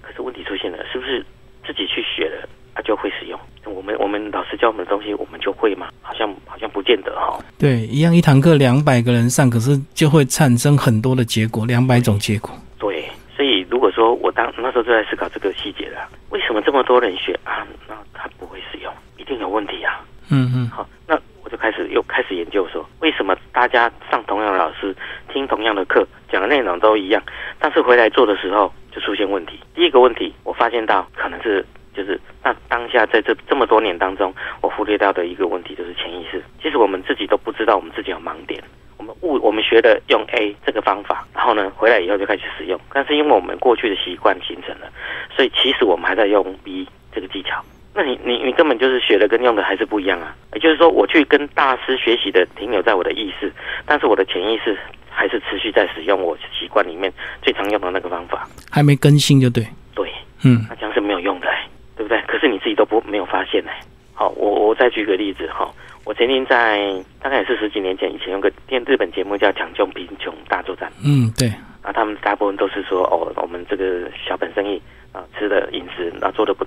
[0.00, 1.24] 可是问题出现了，是不是
[1.66, 3.38] 自己去学了，他、就会使用？
[3.64, 5.88] 我们我们老师教我们的东西，我们就会吗？
[6.02, 12.50] 好像好像不见得哈、对，一样一堂课两百个人上，可是就会产生很多的结果，两百种结果。
[12.78, 17.66] 对，所以如果说我当那时候就在思考这个细节了，为什么这么多人学啊？
[17.88, 20.00] 那他不会使用，一定有问题啊。
[20.32, 21.14] 嗯嗯，好，那
[21.44, 24.96] 我就开始又开始研究说，为什么大家上同样的老师，
[25.30, 27.22] 听同样的课，讲的内容都一样，
[27.58, 29.60] 但是回来做的时候就出现问题。
[29.74, 31.62] 第一个问题，我发现到可能是
[31.94, 36.42] 就是那当下在这这么多年当中，我忽略到的一个问题就是潜意识。
[36.62, 38.62] 其实我们自己都不知道我们自己有盲点。
[38.96, 44.88] 我们误我们学的用 A 这个方法，然后呢回来以后就开始使用，但是因为我们过去的习惯形成了，
[45.34, 47.60] 所以其实我们还在用 B 这个技巧。
[47.94, 50.34] 那你你你根本就是学的跟用的还是不一样啊！
[50.54, 53.52] 也就是说，我去跟大师学习的停留在我的意识，
[53.84, 54.74] 但是我的潜意识
[55.10, 58.48] 还是持续在使用我习惯里面最常用的那个方法。
[58.70, 59.62] 还没更新就对。
[59.94, 60.10] 对，
[60.44, 62.18] 嗯那这样是没有用的、欸，对不对？
[62.26, 63.70] 可是你自己都不没有发现呢、
[64.14, 65.70] 好，我我再举个例子哈，
[66.04, 66.80] 我曾经在
[67.20, 70.88] 大概也是十几年前，以前有个电日本节目叫《抢救贫穷大作战》。
[71.04, 71.48] 嗯，对，
[71.82, 74.80] 啊，他们大部分都是说哦，我们这个小本生意
[75.12, 76.64] 啊，吃的饮食啊做的不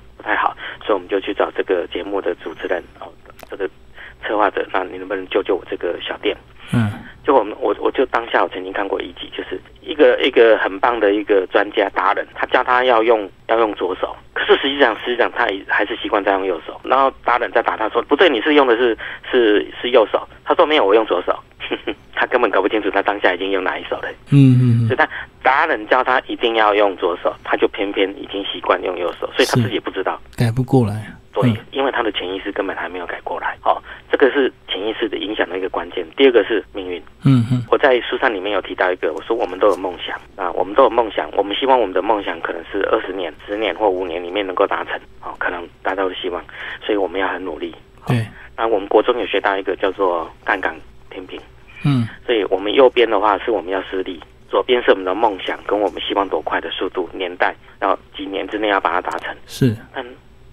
[0.85, 3.11] 所以我们就去找这个节目的主持人哦，
[3.49, 3.67] 这个
[4.23, 6.37] 策划者，那你能不能救救我这个小店？
[6.73, 6.91] 嗯，
[7.23, 16.79] 就我们我我就当下我曾经看过一集，就是一个一个很棒的一个专家达人，他教他要用要用左手，可是实际上实际上他还是习惯在用右手。
[16.83, 18.97] 然后达人在打他说不对，你是用的是
[19.31, 20.27] 是是右手。
[20.43, 21.37] 他说没有，我用左手。
[22.15, 24.09] 他根本搞不清楚他当下已经用哪一手了。
[24.31, 25.07] 嗯嗯，所以他
[25.43, 31.13] 达人教他一定要用左手，他就偏偏已经习惯用右手，所以他自己不知道改不过来。
[31.33, 33.57] 对，因为他的潜意识根本还没有改过来。
[33.65, 33.75] 哦，
[34.09, 36.05] 这个是潜意识的影响的一个关键。
[36.15, 36.97] 第二个是命运。
[37.25, 44.97] 嗯嗯，我在书上里面有提到一个，我说我们都有梦想啊，我们都有梦想，我们希望我们的梦想可能是二十年、十年或五年里面能够达成。
[45.21, 46.41] 哦，可能大家都希望，
[46.81, 47.75] 所以我们要很努力。
[48.07, 48.25] 对。
[48.55, 50.73] 那我们国中有学到一个叫做杠杆
[51.09, 51.37] 天平。
[51.85, 52.07] 嗯。
[52.25, 54.19] 所以我们右边的话是我们要施力，
[54.49, 59.35] 左边是我们的梦想跟我们希望多快的速度、年代，然后几年之内要把它达成。
[59.45, 59.75] 是。
[59.93, 60.05] 但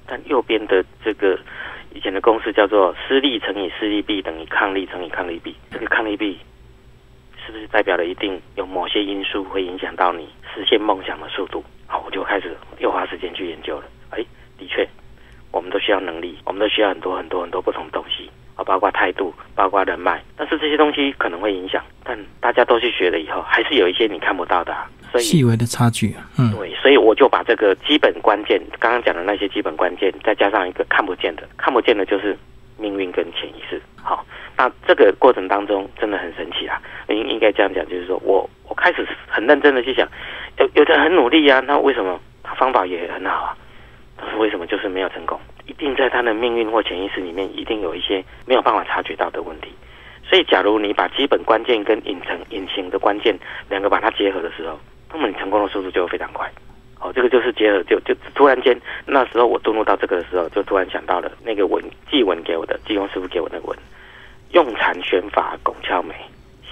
[0.07, 1.39] 但右边的这个
[1.95, 5.57] 以前的公式叫做施力乘以施力臂等于抗力乘以抗力臂。
[5.71, 6.39] 这个抗力臂
[7.45, 11.65] 是不是代表了一定有某些因素会影响到你实现梦想的速度？
[11.87, 13.85] 好，我就开始又花时间去研究了。
[14.11, 14.25] 哎，
[14.59, 14.87] 的确，
[15.51, 18.31] 我们都需要能力，我们都需要很多很多很多不同东西
[18.65, 20.23] 包括态度，包括人脉。
[20.37, 24.77] 但是这些东西可能会影响，但大家都去学了以后，还是有一些你看不到的。
[25.11, 32.37] 所以细微的差距，嗯，对，所以我就把这个基本关键，刚刚讲的那些基本关键，再加上一个看不见的，看不见的就是
[32.79, 33.81] 命运跟潜意识。
[34.03, 34.25] 好，
[34.57, 36.81] 那这个过程当中真的很神奇啊！
[37.09, 40.09] 应应该这样讲，就是说我我开始很认真的去想，
[40.59, 43.57] 有有的很努力啊，那为什么他方法也很好啊？
[44.17, 45.39] 但是为什么就是没有成功？
[45.67, 49.69] 一定在他的命运或潜意识里面，一定有一些没有办法察觉到的问题。
[50.25, 53.37] 所以，假如你把基本关键跟隐层隐形的关键
[53.69, 54.79] 两个把它结合的时候，
[55.13, 56.51] 那么你成功的速度就会非常快，
[57.01, 63.79] 哦，这个就是结合，就就突然间，那时候我顿入到这个的时候，就突然想到了那个文祭文给我的，济公师傅给我那个文，
[64.53, 66.15] 用禅玄法拱窍美，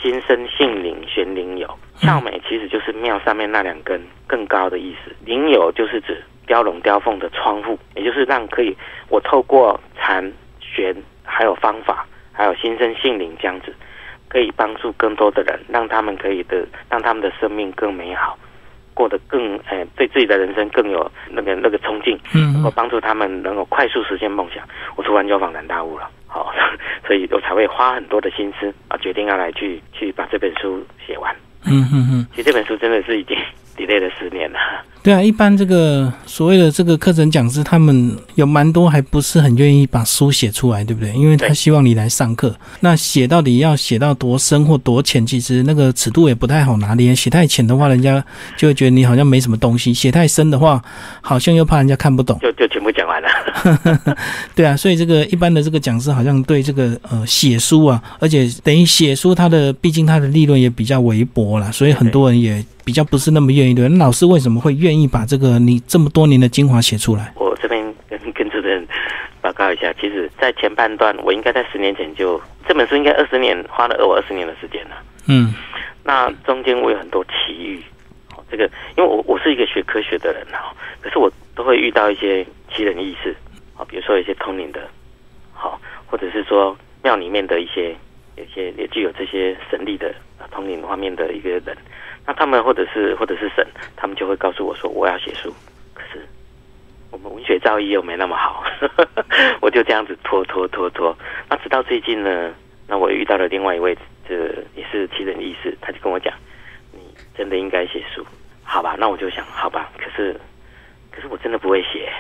[0.01, 8.77] 心生性灵玄灵有，窍美其实就是庙上面那两根更高的意思，灵有就是指雕龙雕凤的窗户，也就是让可以
[9.09, 13.75] 我透过禅玄还有方法，还有心生性灵这样子。
[14.33, 18.39] 可以帮助更多的人，让他们可以的，让他们的生命更美好，
[18.95, 24.63] 过得更，呃，对自己的人生更有那个那个冲劲，嗯，能够帮助他们能够快速实现梦想。
[24.95, 26.53] 我突然就恍然大悟了，好，
[27.05, 31.35] 所以我才会花很多的心思啊，决定要来去去把这本书写完。
[31.67, 33.37] 嗯嗯嗯，其实这本书真的是已经
[33.77, 34.61] delay 了十年了。
[35.03, 41.11] 对啊，一般这个所谓的这个课程讲师，他们有蛮多还不是很愿意把书写出来，对不对？
[41.15, 42.55] 因为他希望你来上课。
[42.81, 47.15] 那写到底要写到多深或多浅，其实那个尺度也不太好拿捏。
[47.15, 48.23] 写太浅的话，人家
[48.59, 50.83] 就会觉得你好像没什么东西；写太深的话，
[51.23, 52.39] 好像又怕人家看不懂。
[52.43, 54.17] 就就全部讲完了。
[54.55, 62.63] 对啊，所以这个一般的这个讲师好像对这个呃写书啊，而且等于写书，他的毕竟他的利润也比较微薄啦，所以很多人也。
[62.83, 63.89] 比较不是那么愿意对。
[63.89, 67.33] 那，老师为什么会愿意把这个你这么多年的精华写出来？
[67.37, 68.87] 我这边跟跟主任
[69.41, 74.97] 报告一下，其实，在前半段，我应该在十年前就这本书应该二十年花了我二十年的时间了。
[75.27, 75.55] 嗯，
[76.03, 77.83] 那中间我有很多奇遇，
[78.51, 78.65] 这个
[78.97, 83.37] 因为我我是一个学科学的人哈，可是我都会遇到一些奇人异事，
[83.77, 84.89] 啊，比如说一些通灵的，
[85.53, 87.95] 好，或者是说庙里面的一些
[88.37, 90.15] 有些也具有这些神力的
[90.49, 91.77] 通灵方面的一个人。
[92.27, 95.53] 那他们或者是或者是神，他们就会告诉我说我要写书，
[95.95, 96.25] 可是
[97.11, 98.63] 我们文学造诣又没那么好，
[99.63, 101.17] 我就这样子拖拖拖拖。
[101.49, 102.55] 那直到最近呢，
[102.87, 103.97] 那我遇到了另外一位，
[104.29, 104.35] 这
[104.77, 106.33] 也是奇人异事，他就跟我讲，
[106.93, 107.01] 你
[107.37, 108.25] 真的应该写书，
[108.63, 108.97] 好吧？
[108.99, 110.39] 那我就想，好吧，可是
[111.11, 112.13] 可是我真的不会写。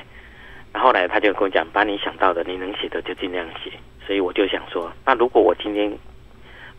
[0.73, 3.71] 然后来他就跟我讲，把你想到的你能写的就尽量写。
[4.07, 5.93] 所以我就想说，那如果我今天。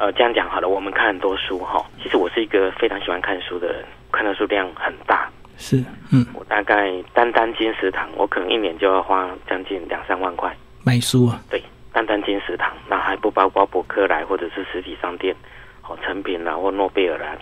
[0.02, 0.68] 呃，这样讲好了。
[0.68, 5.30] 我们看很多书哈，其实我是一个非常喜欢看书的人，看的书量很大。
[5.58, 5.78] 是，
[6.12, 10.52] 嗯，我大概单单金石堂，我可能一年就要花将近两三万块
[10.84, 11.40] 买书啊。
[11.52, 11.62] 对，
[11.94, 15.36] 单单金石堂，那还不包括博客来或者是实体商店，
[15.88, 17.38] 哦，成品啦或诺贝尔啦，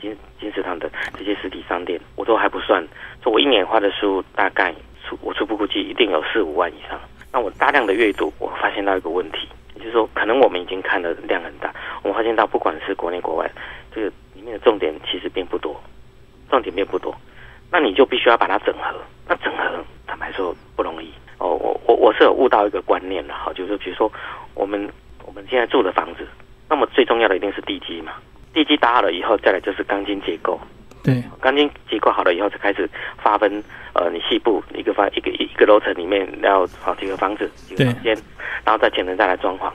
[0.00, 2.80] 金金石堂的这些实体商店，我都还不算。
[3.24, 4.72] 说我一年花的书大概
[5.04, 6.96] 初我初步估计一定有四五万以上。
[7.32, 9.48] 那我大量的阅读，我发现到一个问题。
[9.84, 11.70] 就是说，可能我们已经看的量很大，
[12.02, 13.50] 我们发现到不管是国内国外，
[13.94, 15.78] 这个里面的重点其实并不多，
[16.48, 17.14] 重点并不多。
[17.70, 18.98] 那你就必须要把它整合。
[19.28, 21.50] 那整合坦白说不容易哦。
[21.50, 24.10] 我我我是有悟到一个观念的哈，就是比如说
[24.54, 24.88] 我们
[25.26, 26.26] 我们现在住的房子，
[26.66, 28.14] 那么最重要的一定是地基嘛。
[28.54, 30.58] 地基打好了以后，再来就是钢筋结构。
[31.04, 32.88] 对，钢筋结构好了以后，才开始
[33.22, 33.62] 划分。
[33.94, 38.12] 呃，你细部一个方一个一个楼层里面要好几个房子几个房间，
[38.64, 39.70] 然后在前层再来装潢。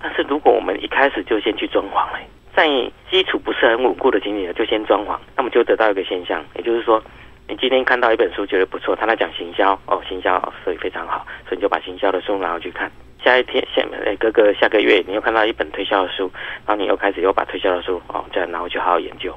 [0.00, 2.24] 但是如果我们一开始就先去装潢嘞，
[2.56, 2.66] 在
[3.10, 7.02] 基础不是很稳固的情景下就先装潢，那么就得到一个现象，也就是说，
[7.46, 12.90] 你今天看到一本书觉得不错，他在讲行销哦，行销所以非常好，所以你就把行销的书拿回去看。
[13.22, 16.30] 下一天下哎，哥哥下个月你又看到一本推销的书，
[16.64, 19.36] 然后你又开始又把推销的书哦，再拿回去好好研究。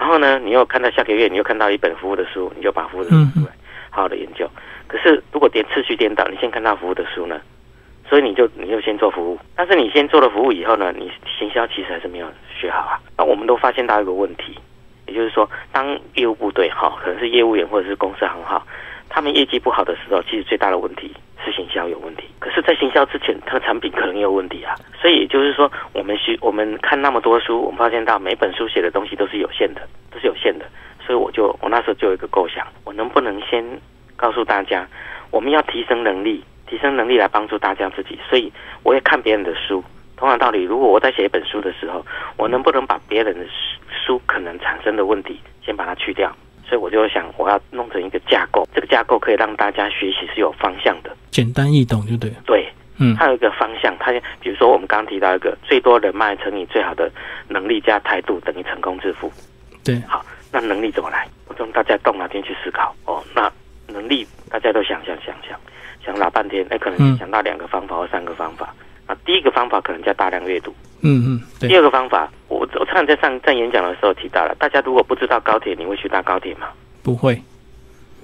[0.00, 3.52] 然后呢，你又看到下个月你又看到一本服务的书，你就把服务的书出来
[3.90, 4.48] 好好的研究。
[4.88, 7.38] 可是如果颠次序颠倒，你先看到服务的书呢？
[8.08, 12.26] 所以你就你就先做服务，但是你先做了服务以后呢，你行销其实还是没有
[12.58, 12.98] 学好啊。
[13.18, 14.58] 那我们都发现到一个问题，
[15.06, 18.66] 也就是说，当业务部队哈，可能是业务员或者是公司行号，
[19.10, 21.12] 他们业绩不好的时候，其实最大的问题
[21.44, 22.24] 是行销有问题。
[22.38, 24.74] 可是，在行销之前，他的产品可能也有问题啊。
[25.02, 30.64] 所以，也就是说，我们学我们看那么多书，我们发现到每本书写的东西都是有限的，都是有限的。
[31.04, 33.62] 所以，我就我那时候就有一个构想，我能不能先
[34.16, 34.86] 告诉大家，
[35.30, 36.42] 我们要提升能力。
[36.70, 38.52] 提升能力来帮助大家自己，所以
[38.84, 39.82] 我也看别人的书。
[40.16, 43.44] 同样道理，如果我在写一本书的时候，我能不能把别人的
[44.06, 46.30] 书可能产生的问题先把它去掉？
[46.70, 52.30] 所以我就想，我要弄成一个架构，这个架构可以让大家学习是有方向的，简单易懂，就对。
[52.46, 53.92] 对，嗯，它有一个方向。
[53.98, 57.10] 它比如说，我们刚刚提到一个最多人脉乘以最好的
[57.48, 59.32] 能力加态度等于成功致富。
[59.84, 61.26] 对，好，那能力怎么来？
[61.48, 62.94] 我让大家动脑筋去思考。
[63.04, 63.50] 哦，那
[63.88, 65.58] 能力大家都想想想想。
[66.04, 68.72] 想老半天，哎，可能想到两个方法或三个方法。
[69.06, 70.72] 啊，第一个方法可能叫大量阅读。
[71.02, 71.68] 嗯嗯。
[71.68, 76.68] 第二个方法，我我常常在上在演讲的时候提到了，大家如果不知道高铁，你会去搭高铁吗？
[77.02, 77.34] 不会，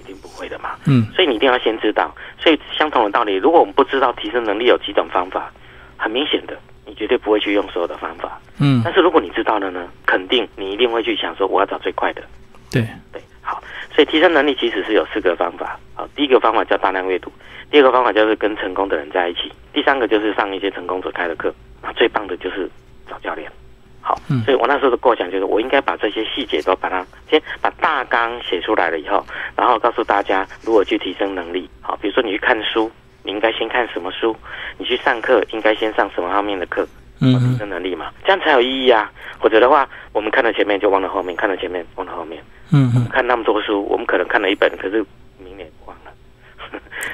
[0.01, 0.71] 一定不会的嘛。
[0.85, 1.05] 嗯。
[1.15, 2.13] 所以你一定要先知道。
[2.39, 5.51] 所以相同的道理，如果我们不知道提升能力有几种方法，
[5.97, 8.39] 很明显的，你绝对不会去用所有的方法。
[8.59, 8.81] 嗯。
[8.83, 12.21] 但是如果你知道了呢，肯定你一定会去想说，我要找最快的。
[12.71, 13.63] 对对，好。
[13.95, 15.79] 所以提升能力其实是有四个方法。
[15.95, 17.31] 好，第一个方法叫大量阅读。
[17.71, 22.69] 第二个方法就是跟成功的人在一起，第三个就是上一些成功者开的课，啊，最棒的就是
[23.09, 23.49] 找教练。
[24.01, 31.69] 好，所以我那时候的构想就是，我应该把这些细节都把它先把大纲写出来了以后，然后告诉大家如何去提升能力。
[31.81, 32.89] 好，比如说你去看书，
[33.23, 34.35] 你应该先看什么书？
[34.77, 36.87] 你去上课应该先上什么方面的课？
[37.19, 39.11] 嗯，提升能力嘛，这样才有意义啊。
[39.39, 42.41] 否则的话，我们看到前面就忘了后面，看到前面忘了后面。
[42.71, 45.03] 嗯嗯，看那么多书，我们可能看了一本，可是
[45.43, 46.11] 明年忘了。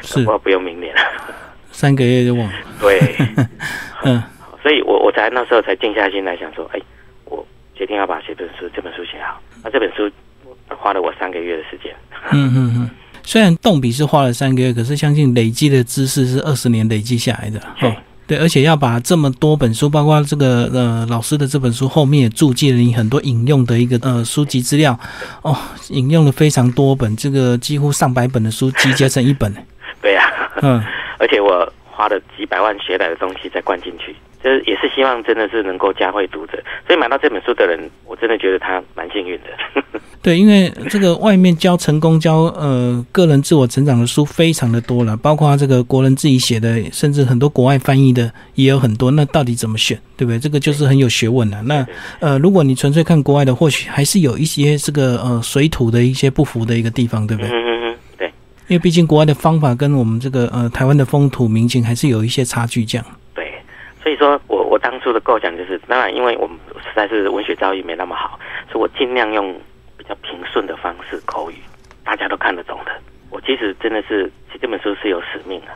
[0.01, 1.01] 是， 我不用明年了，
[1.71, 2.53] 三个月就忘了。
[2.81, 3.15] 对，
[4.03, 4.21] 嗯，
[4.63, 6.79] 所以我我才那时候才静下心来想说，哎，
[7.25, 7.45] 我
[7.75, 9.39] 决定要把这本书这本书写好。
[9.63, 10.09] 那这本书
[10.69, 11.93] 花了我三个月的时间。
[12.31, 12.89] 嗯嗯嗯，
[13.21, 17.61] 虽然动笔是花了三个月，可是相信累积的知识是二十年累积下来的。
[17.79, 17.93] 对。
[18.25, 24.97] 对，而且要把这么多本书，包括这个呃老师的这本书后面也注记了你很多引用的一个呃书籍资料，
[25.41, 25.53] 哦，
[25.89, 29.53] 引用了非常多本，这个几乎上百本的书集结成一本。
[30.01, 30.81] 对呀，嗯，
[31.19, 34.15] 而且我花了几百万学来的东西再灌进去。
[34.43, 39.99] 就是也是希望真的是能够教会读者，所以买到这本书的人，我真的觉得他蛮幸运的。
[40.21, 49.11] 对，因为这个外面教成功、教呃个人自我成长的书非常的多了，包括这个国人自己写的，甚至很多国外翻译的也有很多。
[49.11, 50.39] 那到底怎么选，对不对？
[50.39, 51.61] 这个就是很有学问了。
[51.63, 51.85] 那
[52.19, 57.49] 呃，如果你纯粹看国外的，或许还是有一些这个呃水土的一些不符的一个地方，对不对？
[57.49, 58.27] 嗯嗯嗯，对。
[58.67, 63.05] 因为毕竟国外的方法跟我们这个呃台湾的风土民情还是有一些差距，这样。
[64.03, 68.37] 所以说我我当初的构想就是，当然因为我们实在是文学造诣没那么好，
[68.69, 69.57] 所以我尽量用
[69.97, 71.55] 比较平顺的方式口语，
[72.03, 72.91] 大家都看得懂的。
[73.29, 74.29] 我其实真的是
[74.61, 75.67] 这本书是有使命的，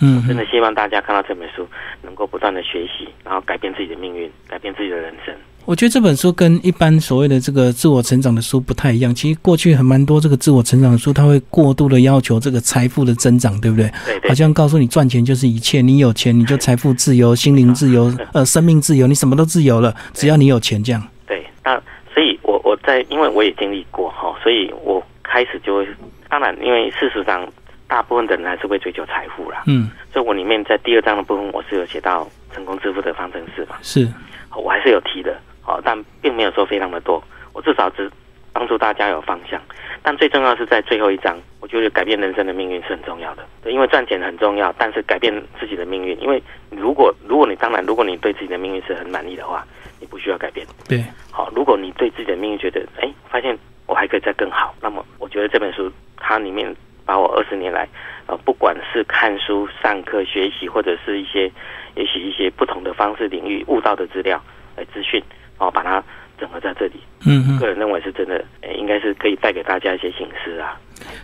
[0.00, 1.68] 嗯，真的希望大家看到这本书
[2.00, 5.34] 能够不断的学习，然后改变自己的命运，改变自己的人生。
[5.64, 9.14] 我觉得这本书跟一般所谓的这个自我成长的书不太一样。
[9.14, 13.90] 其实过去很蛮多这个自我成长的书，它会过度的要求这个财富的增长，对不对？
[14.20, 14.28] 对。
[14.28, 21.00] 好像告诉你赚钱就是一切，你有钱你就财富自由、心灵自由、呃生命自由，你什么都自由了，只要你有钱这样。
[21.26, 21.46] 对。
[21.64, 21.80] 那
[22.12, 25.88] 所以，我我在因为我也经历过哈，所以我开始就会，
[26.28, 27.46] 当然，因为事实上
[27.86, 29.62] 大部分的人还是会追求财富啦。
[29.66, 29.88] 嗯。
[30.12, 33.76] 所以我里面在第二章的部分，我是有写到成功致富的方程式嘛？
[33.80, 34.08] 是。
[34.54, 35.34] 我还是有提的。
[35.62, 37.22] 好，但并没有说非常的多。
[37.52, 38.10] 我至少只
[38.52, 39.60] 帮助大家有方向。
[40.02, 43.44] 但最重要是在最后一章，我觉得改变人生的命运是很重要的。
[43.62, 49.64] 对，因为赚钱很重要，但是改变自己的命运，因为如果如果你当然如果你对自己的命运是很满意的话，
[50.00, 50.66] 你不需要改变。
[50.88, 53.56] 对，好，如果你对自己的命运觉得，哎，发现
[53.86, 56.74] 我还可以再更好，那么我觉得这本书它里面
[57.06, 57.88] 把我二十年来，
[58.26, 61.48] 呃，不管是看书、上课、学习，或者是一些
[61.94, 64.42] 也许一些不同的方式领域悟到的资料
[64.76, 65.22] 来资讯。
[65.62, 66.02] 哦，把它
[66.38, 66.94] 整合在这里。
[67.24, 68.44] 嗯嗯，个人认为是真的，
[68.76, 70.76] 应该是可以带给大家一些醒思啊。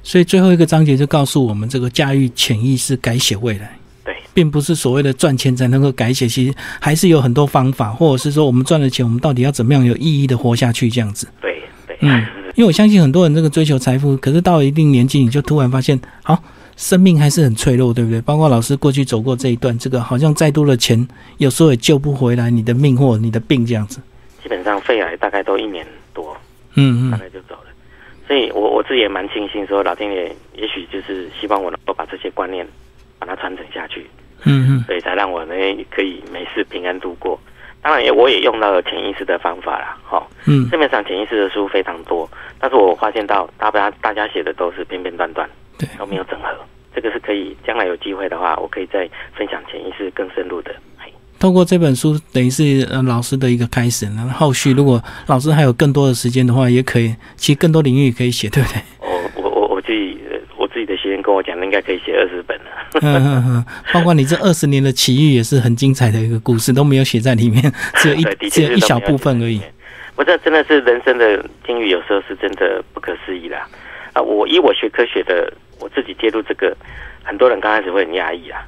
[0.02, 3.76] 所以最后一个章节就告诉我们，这个驾驭潜意识，改写未来。
[4.04, 11.26] 对，并不是所谓的赚钱才能够改写，其实还是有很多方法，或者是说我们赚了钱，我们到底要怎么样有意义的活下去这样子。
[11.40, 12.24] 对对，嗯，
[12.54, 16.40] 因为我相信很多人这个追求财富，可是到了一定年纪，你就突然发现，好，
[16.76, 18.20] 生命还是很脆弱，对不对？
[18.20, 21.06] 包括老师过去走过这一段，这个好像再多的钱，
[21.38, 24.00] 有时候也救不回来你的命或你的病这样子。
[24.48, 26.34] 基本上肺癌大概都一年多，
[26.74, 27.66] 嗯嗯，大概就走了。
[28.26, 32.66] 所以我我自己也蛮庆幸，说老天爷也许就是希望我能够把这些观念
[33.18, 34.06] 把它传承下去，
[34.46, 35.54] 嗯嗯，所以才让我呢
[35.90, 37.38] 可以没事平安度过。
[37.82, 42.26] 当然也我也用到了潜意识的方法啦，哈、嗯市面上潜意识的书非常多，
[42.58, 45.46] 但是我发现到大家大家写的都是片片段段，
[45.78, 46.48] 对都没有整合。
[46.94, 50.74] 这个是可以将来有机会的话，我可以再分享潜意识更深入的。
[51.38, 58.82] 嘿透过这本书，等于是呃老师的一个开始，然后后续如果老师还有更多的时间的话，也可以，其实更多领域可以写，对不对？
[59.00, 62.64] 我我我我自己呃我自己的学员跟我讲，应该可以写二十本了。
[63.00, 69.60] 嗯嗯嗯，包括你这二十年的奇遇也是很精彩的一个故事，都没有写在里面， 只有一只有一小部分而已。
[70.16, 73.64] 我这真的是人生的境遇，有时候是真的不可思议啦。
[74.12, 76.76] 啊，我以我学科学的，我自己介入这个，
[77.22, 78.60] 很多人刚开始会很压抑啊，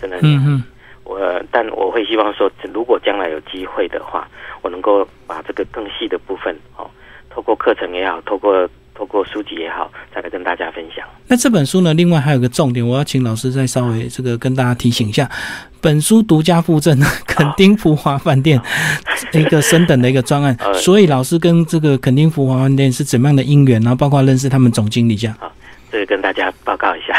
[0.00, 0.24] 真的很。
[0.24, 0.62] 嗯嗯
[1.06, 1.20] 我
[1.52, 4.28] 但我会希望说，如果将来有机会的话，
[4.60, 6.90] 我能够把这个更细的部分哦，
[7.30, 11.06] 透过课程也好，透过透过书籍也好，再来跟大家分享。
[11.28, 15.30] 那这本书呢，另外还有个重点，我要请老师再稍微这个跟大家提醒一下，
[15.80, 18.60] 本书独家附赠 肯丁福华饭店
[19.32, 25.36] 一个升等的一个专案，呃所以老师跟这个肯丁福华饭店是怎么样的因缘，然后包括认识他们总经理这样。
[25.92, 27.14] 这个跟大家报告一下，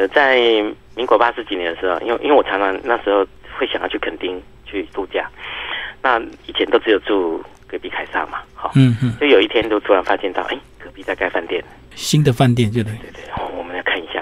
[0.00, 0.38] 呃，在
[0.96, 3.26] 民国八十几年的时候，因为因为我常常那时候
[3.58, 5.28] 会想要去垦丁去度假，
[6.00, 11.62] 那以前都只有住隔壁凯撒嘛，好、嗯嗯，就有一天就突然发现到，哎，隔壁在盖饭店，
[11.94, 12.92] 新的饭店，对对？
[12.94, 13.79] 对对，哦，我们。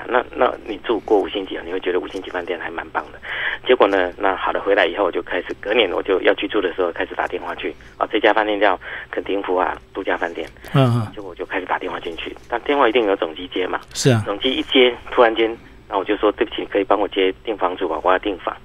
[0.08, 3.18] 那那你住过五星级啊，你会觉得五星级饭店还蛮棒的。
[3.66, 8.78] 结果呢，那好了，回来以后我就开始，隔年我就要去住的时候开始打电话去，啊，这家饭店叫
[9.10, 15.54] 肯丁福啊度假饭店，嗯嗯，结果我就开始打电话进去，但电话一定有总机接嘛，是啊，总机一接，突然间，
[15.88, 18.56] 那我就说对不起，可以帮我接订房主啊，我要订房。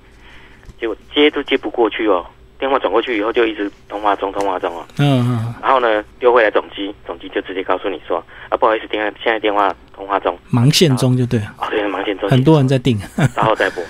[0.79, 2.25] 结果接都接不过去哦，
[2.59, 4.85] 电话转过去以后就一直通话中，通话中哦。
[4.99, 12.97] 嗯嗯，然后呢，又回来总机，总机就直接告诉你说，啊，不好意思，电话现在电话通话中，忙线中就对了，哦，对，忙线中，很多人在订，
[13.35, 13.83] 然后再拨。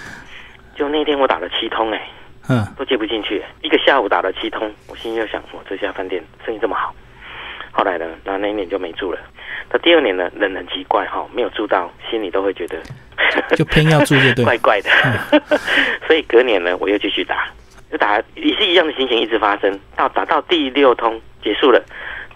[0.75, 2.09] 就那天我打了七通，哎，
[2.49, 6.93] 嗯都接不进去，一个下午打了七通，我心里就想，我这家饭店生意这么好。
[7.71, 9.19] 后来呢，那那一年就没住了。
[9.71, 12.77] 那第二年呢，人很奇怪哈、没有住到，心里都会觉得
[13.55, 14.89] 就偏要住就对 怪怪的。
[16.05, 17.47] 所以隔年呢，我又继续打，
[17.93, 21.79] 就打也是一样的情形一直发生，到打到第六通结束了，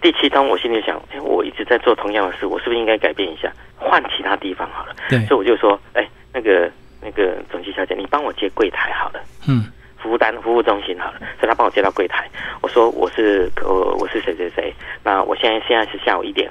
[0.03, 4.95] 第七通我心里想，哎，我一直在做同样的事，我是不是应该改变一下，换其他地方好了？
[5.09, 9.19] 对，所以我就说，哎，那个那个总机小姐，你帮我接柜台好了。
[9.47, 9.65] 嗯
[9.99, 12.29] 服务单服务中心好了，所以他帮我接到柜台。
[12.61, 14.71] 我说我是我我是谁谁谁，
[15.03, 16.47] 那我现在现在是下午一点，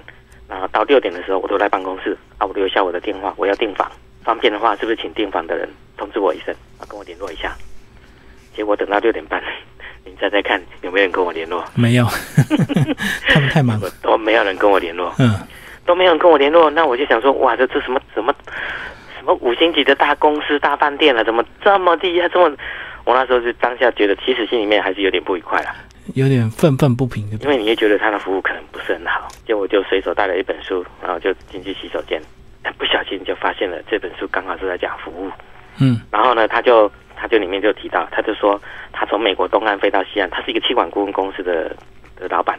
[0.49, 3.89] 那到六点的时候我都在办公室啊，我留下我的电话，我要订房，
[4.25, 7.57] 方便的话是不是请订房的人通知我一声啊，跟我联络一下。
[8.57, 9.43] 结果等到六点半，
[10.05, 12.07] 你再再看有没有人跟我联络，没有，
[13.29, 15.31] 他们太忙了，都没有人跟我联络，嗯
[15.85, 18.35] 都没有人跟我联络，那我就想说，哇，这这什么什么
[19.17, 22.29] 什么五星级的大公司大饭店了、怎么这么厉害？
[22.29, 22.57] 这么，
[23.05, 25.77] 我那时候就当下觉得，其实心里面还是有点不愉快啦。
[26.15, 27.29] 有点愤愤不平？
[27.41, 32.21] 因为你也觉得他的服务可能不是很好，就我就随手带了一本书，然后就进去洗手间，
[32.63, 35.31] 哎不小心就发现了这本书刚好是在讲服务，
[35.79, 38.61] 嗯然后呢，他就他就里面就提到，他就说
[38.93, 41.75] 他从美国东岸飞到西岸，他是一个气管顾问公司的
[42.17, 42.59] 的老板，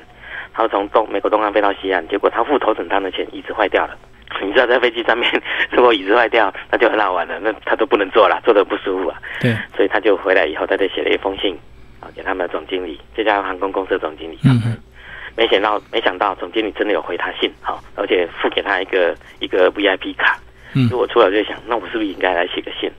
[0.53, 3.95] 他从东美国东岸飞到西岸，结果他付头等舱的钱椅子坏掉了。
[4.43, 5.31] 你知道在飞机上面，
[5.71, 9.17] 如果椅子坏掉，那就很好玩了，那他都不能坐了，坐的不舒服啊。
[9.39, 11.57] 对，所以他就回来以后，他就写了一封信
[12.01, 14.37] 啊，给他们的总经理，这家航空公司的总经理。
[14.43, 14.77] 嗯嗯
[15.37, 20.37] 没想到，没想到总经理真的有回他信，好，而且付给他一个一个 VIP 卡。
[20.73, 22.91] 嗯所以我出来就想，那我是不是应该来写个信？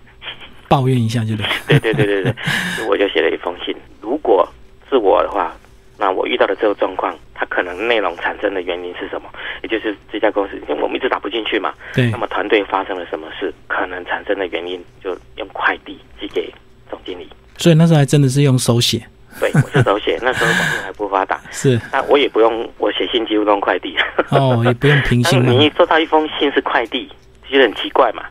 [0.68, 1.34] 抱怨一下就
[1.66, 2.34] 对，对对对对对，
[2.88, 3.74] 我就写了一封信。
[4.00, 4.46] 如果
[4.88, 5.52] 是我的话，
[5.98, 9.28] 那我遇到的这个状况，它可能内容产生的原因是什么？
[9.62, 16.52] 也就是这家公司，因为我们一直打不进去嘛，对那，么团队发生了什么事，可能产生的原因就用快递寄给
[16.88, 17.28] 总经理。
[17.56, 19.02] 所以那时候还真的是用手写，
[19.40, 23.96] 对，我是手写， 那时候网络还不发达，是那我也不用，我写信几乎都用快递。
[24.30, 27.08] 哦，也不用平 当心嘛，你收到一封信是快递，
[27.44, 28.22] 就觉得很奇怪嘛。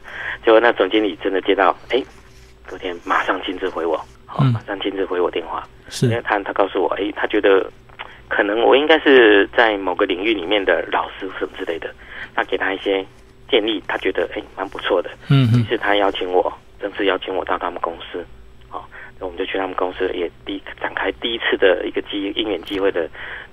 [0.45, 2.01] 结果那总经理真的接到，哎，
[2.67, 4.51] 昨天马上亲自回我，好、嗯。
[4.51, 6.05] 马上亲自回我电话，是。
[6.07, 7.65] 因为，他他告诉我，哎，他觉得
[8.27, 11.89] 可能我应该是在某个领域里面的老师什么之类的，
[12.35, 13.05] 他给他一些
[13.49, 16.51] 建议，他觉得哎蛮不错的，嗯嗯于是他邀请我
[16.81, 18.23] 正式邀请我到他们公司，
[18.69, 18.87] 好，
[19.17, 23.09] 那我们就去他们公司，也第展开第一次的一个机因缘机会的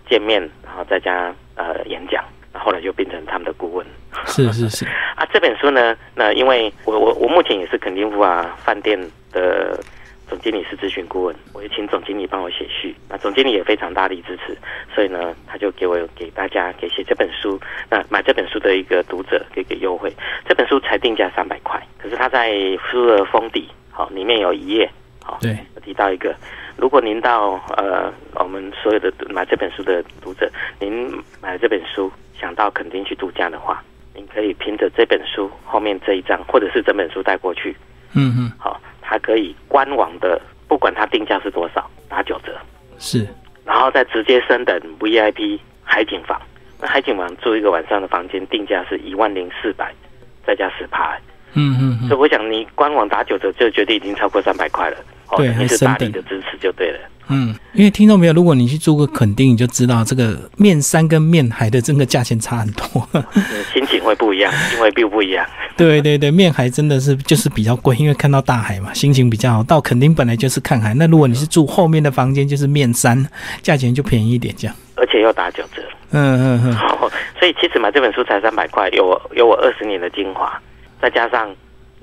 [0.08, 3.86] 见面，然后再加呃演讲，后来就变成他们的顾问。
[4.26, 4.86] 是是是。
[5.34, 8.96] 这本书呢，那因为我我我目前也是肯定富啊饭店
[9.32, 9.76] 的。
[10.26, 12.96] 总经理是咨询顾问，我也请总经理帮我写序。
[13.10, 14.56] 那总经理也非常大力支持，
[14.94, 17.60] 所以呢，他就给我给大家给写这本书。
[17.90, 20.10] 那买这本书的一个读者给个优惠，
[20.48, 21.78] 这本书才定价三百块。
[21.98, 22.54] 可是他在
[22.90, 24.90] 书的封底，好，里面有一页，
[25.22, 25.54] 好，对，
[25.84, 26.34] 提到一个，
[26.78, 31.12] 如果您到呃我们所有的买这本书的读者，您
[31.42, 33.84] 买了这本书想到垦丁去度假的话，
[34.34, 37.76] 可以凭着这本书后面这一张，或者是整本书带过去。
[38.14, 38.80] 嗯嗯，好。
[39.06, 42.58] 它可以官网的，不管它定价是多少，打九折，
[42.98, 43.28] 是，
[43.62, 46.40] 然后再直接升等 VIP 海景房。
[46.80, 49.92] 那海景房住一个晚上的房间，定价是一万零四百，
[50.46, 51.14] 再加十趴。
[51.52, 54.96] 嗯嗯，所以我想你官网打九折，就绝对已经超过三百块了。
[55.36, 56.98] 对，你是大力的支持就对了。
[57.28, 63.08] 嗯，因为听众朋友，如果你去住过垦丁，你就知道这个面山跟面海的这个价钱差很多，
[63.72, 65.46] 心情会不一样，因为并不一样。
[65.76, 69.62] 对对对，面海真的是就是比较贵，因为看到大海嘛，心情比较好。
[69.62, 73.26] 到垦丁本来就是看海，那如果你是住后面的房间，就是面山，
[73.62, 74.76] 价钱就便宜一点这样。
[74.96, 75.82] 而且又打九折。
[76.10, 77.10] 嗯嗯嗯。
[77.40, 80.60] 所以其实买这本书才三百块，有我有我二十年的精华，
[81.00, 81.52] 再加上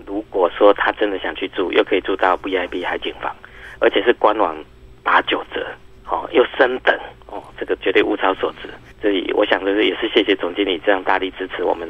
[0.05, 3.31] 如果说他真的想去住，又可以住到 VIP 海景房，
[3.79, 4.55] 而且是官网。
[5.03, 5.65] 打九折，
[6.07, 6.95] 哦，又升等，
[7.27, 8.69] 哦，这个绝对物超所值。
[9.01, 11.89] 所以我想的是，也是谢谢总经理这样大力支持我们，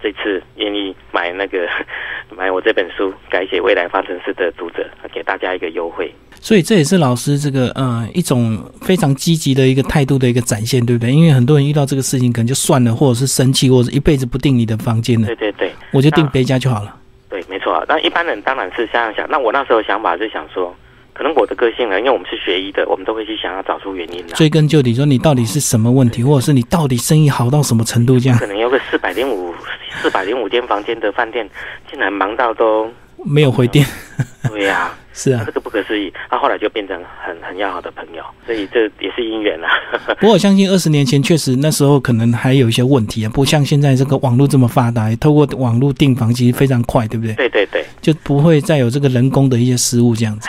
[0.00, 1.68] 这次愿意买那个
[2.36, 6.12] 买我这本书改写未来方程式的读者，给大家一个优惠。
[6.34, 11.10] 所以这也是老师这个呃一种非常积极的一个态度的一个展现，对不对？
[11.12, 15.26] 因为很多人遇到这个事情可能就算了，或者是生气，或者一辈子不订你的房间了。
[15.26, 16.96] 对对对，我就订别家就好了。
[17.28, 17.84] 对，没错。
[17.88, 19.28] 那一般人当然是这样想。
[19.28, 20.72] 那我那时候想法是想说。
[21.14, 24.34] 可能我的个性呢，因为我们是学医的，我们都会去想要找出原因的。
[24.34, 28.18] 追根究底，说你到底是什么问题，或者是你到底生意好到什么程度？
[28.18, 29.54] 这样可能有个四百零五、
[30.00, 31.48] 四百零五间房间的饭店，
[31.90, 32.90] 竟然忙到都
[33.24, 33.84] 没有回电。
[34.48, 36.12] 对呀， 是啊，这个不可思议。
[36.28, 39.68] 他后来就变成很很要好的朋友，所以这也是姻缘啊。
[40.18, 47.34] 不过我相信二十年前确实那时候可能还有一些问题啊，不像现在这个网络这么发达，透过网络订房其实非常快，对不对？
[47.34, 50.48] 对对对，就不会再有这个人工的一些失误这样子。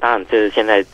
[0.00, 0.84] 当然，就是现在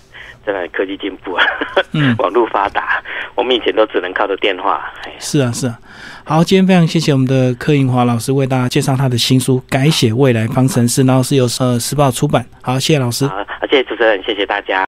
[0.45, 1.45] 真的科技进步啊，
[1.93, 3.03] 嗯， 网络发达，
[3.35, 4.93] 我们以前都只能靠着电话。
[5.19, 5.79] 是啊，是啊。
[6.25, 12.45] 好，今天非常谢谢我们的柯银华老师为大家介绍他的新书《改写未来方程式》，然后是由呃时报出版。
[12.63, 13.27] 好，谢谢老师。
[13.27, 13.37] 好，
[13.71, 14.85] 谢谢主持人，谢谢大家。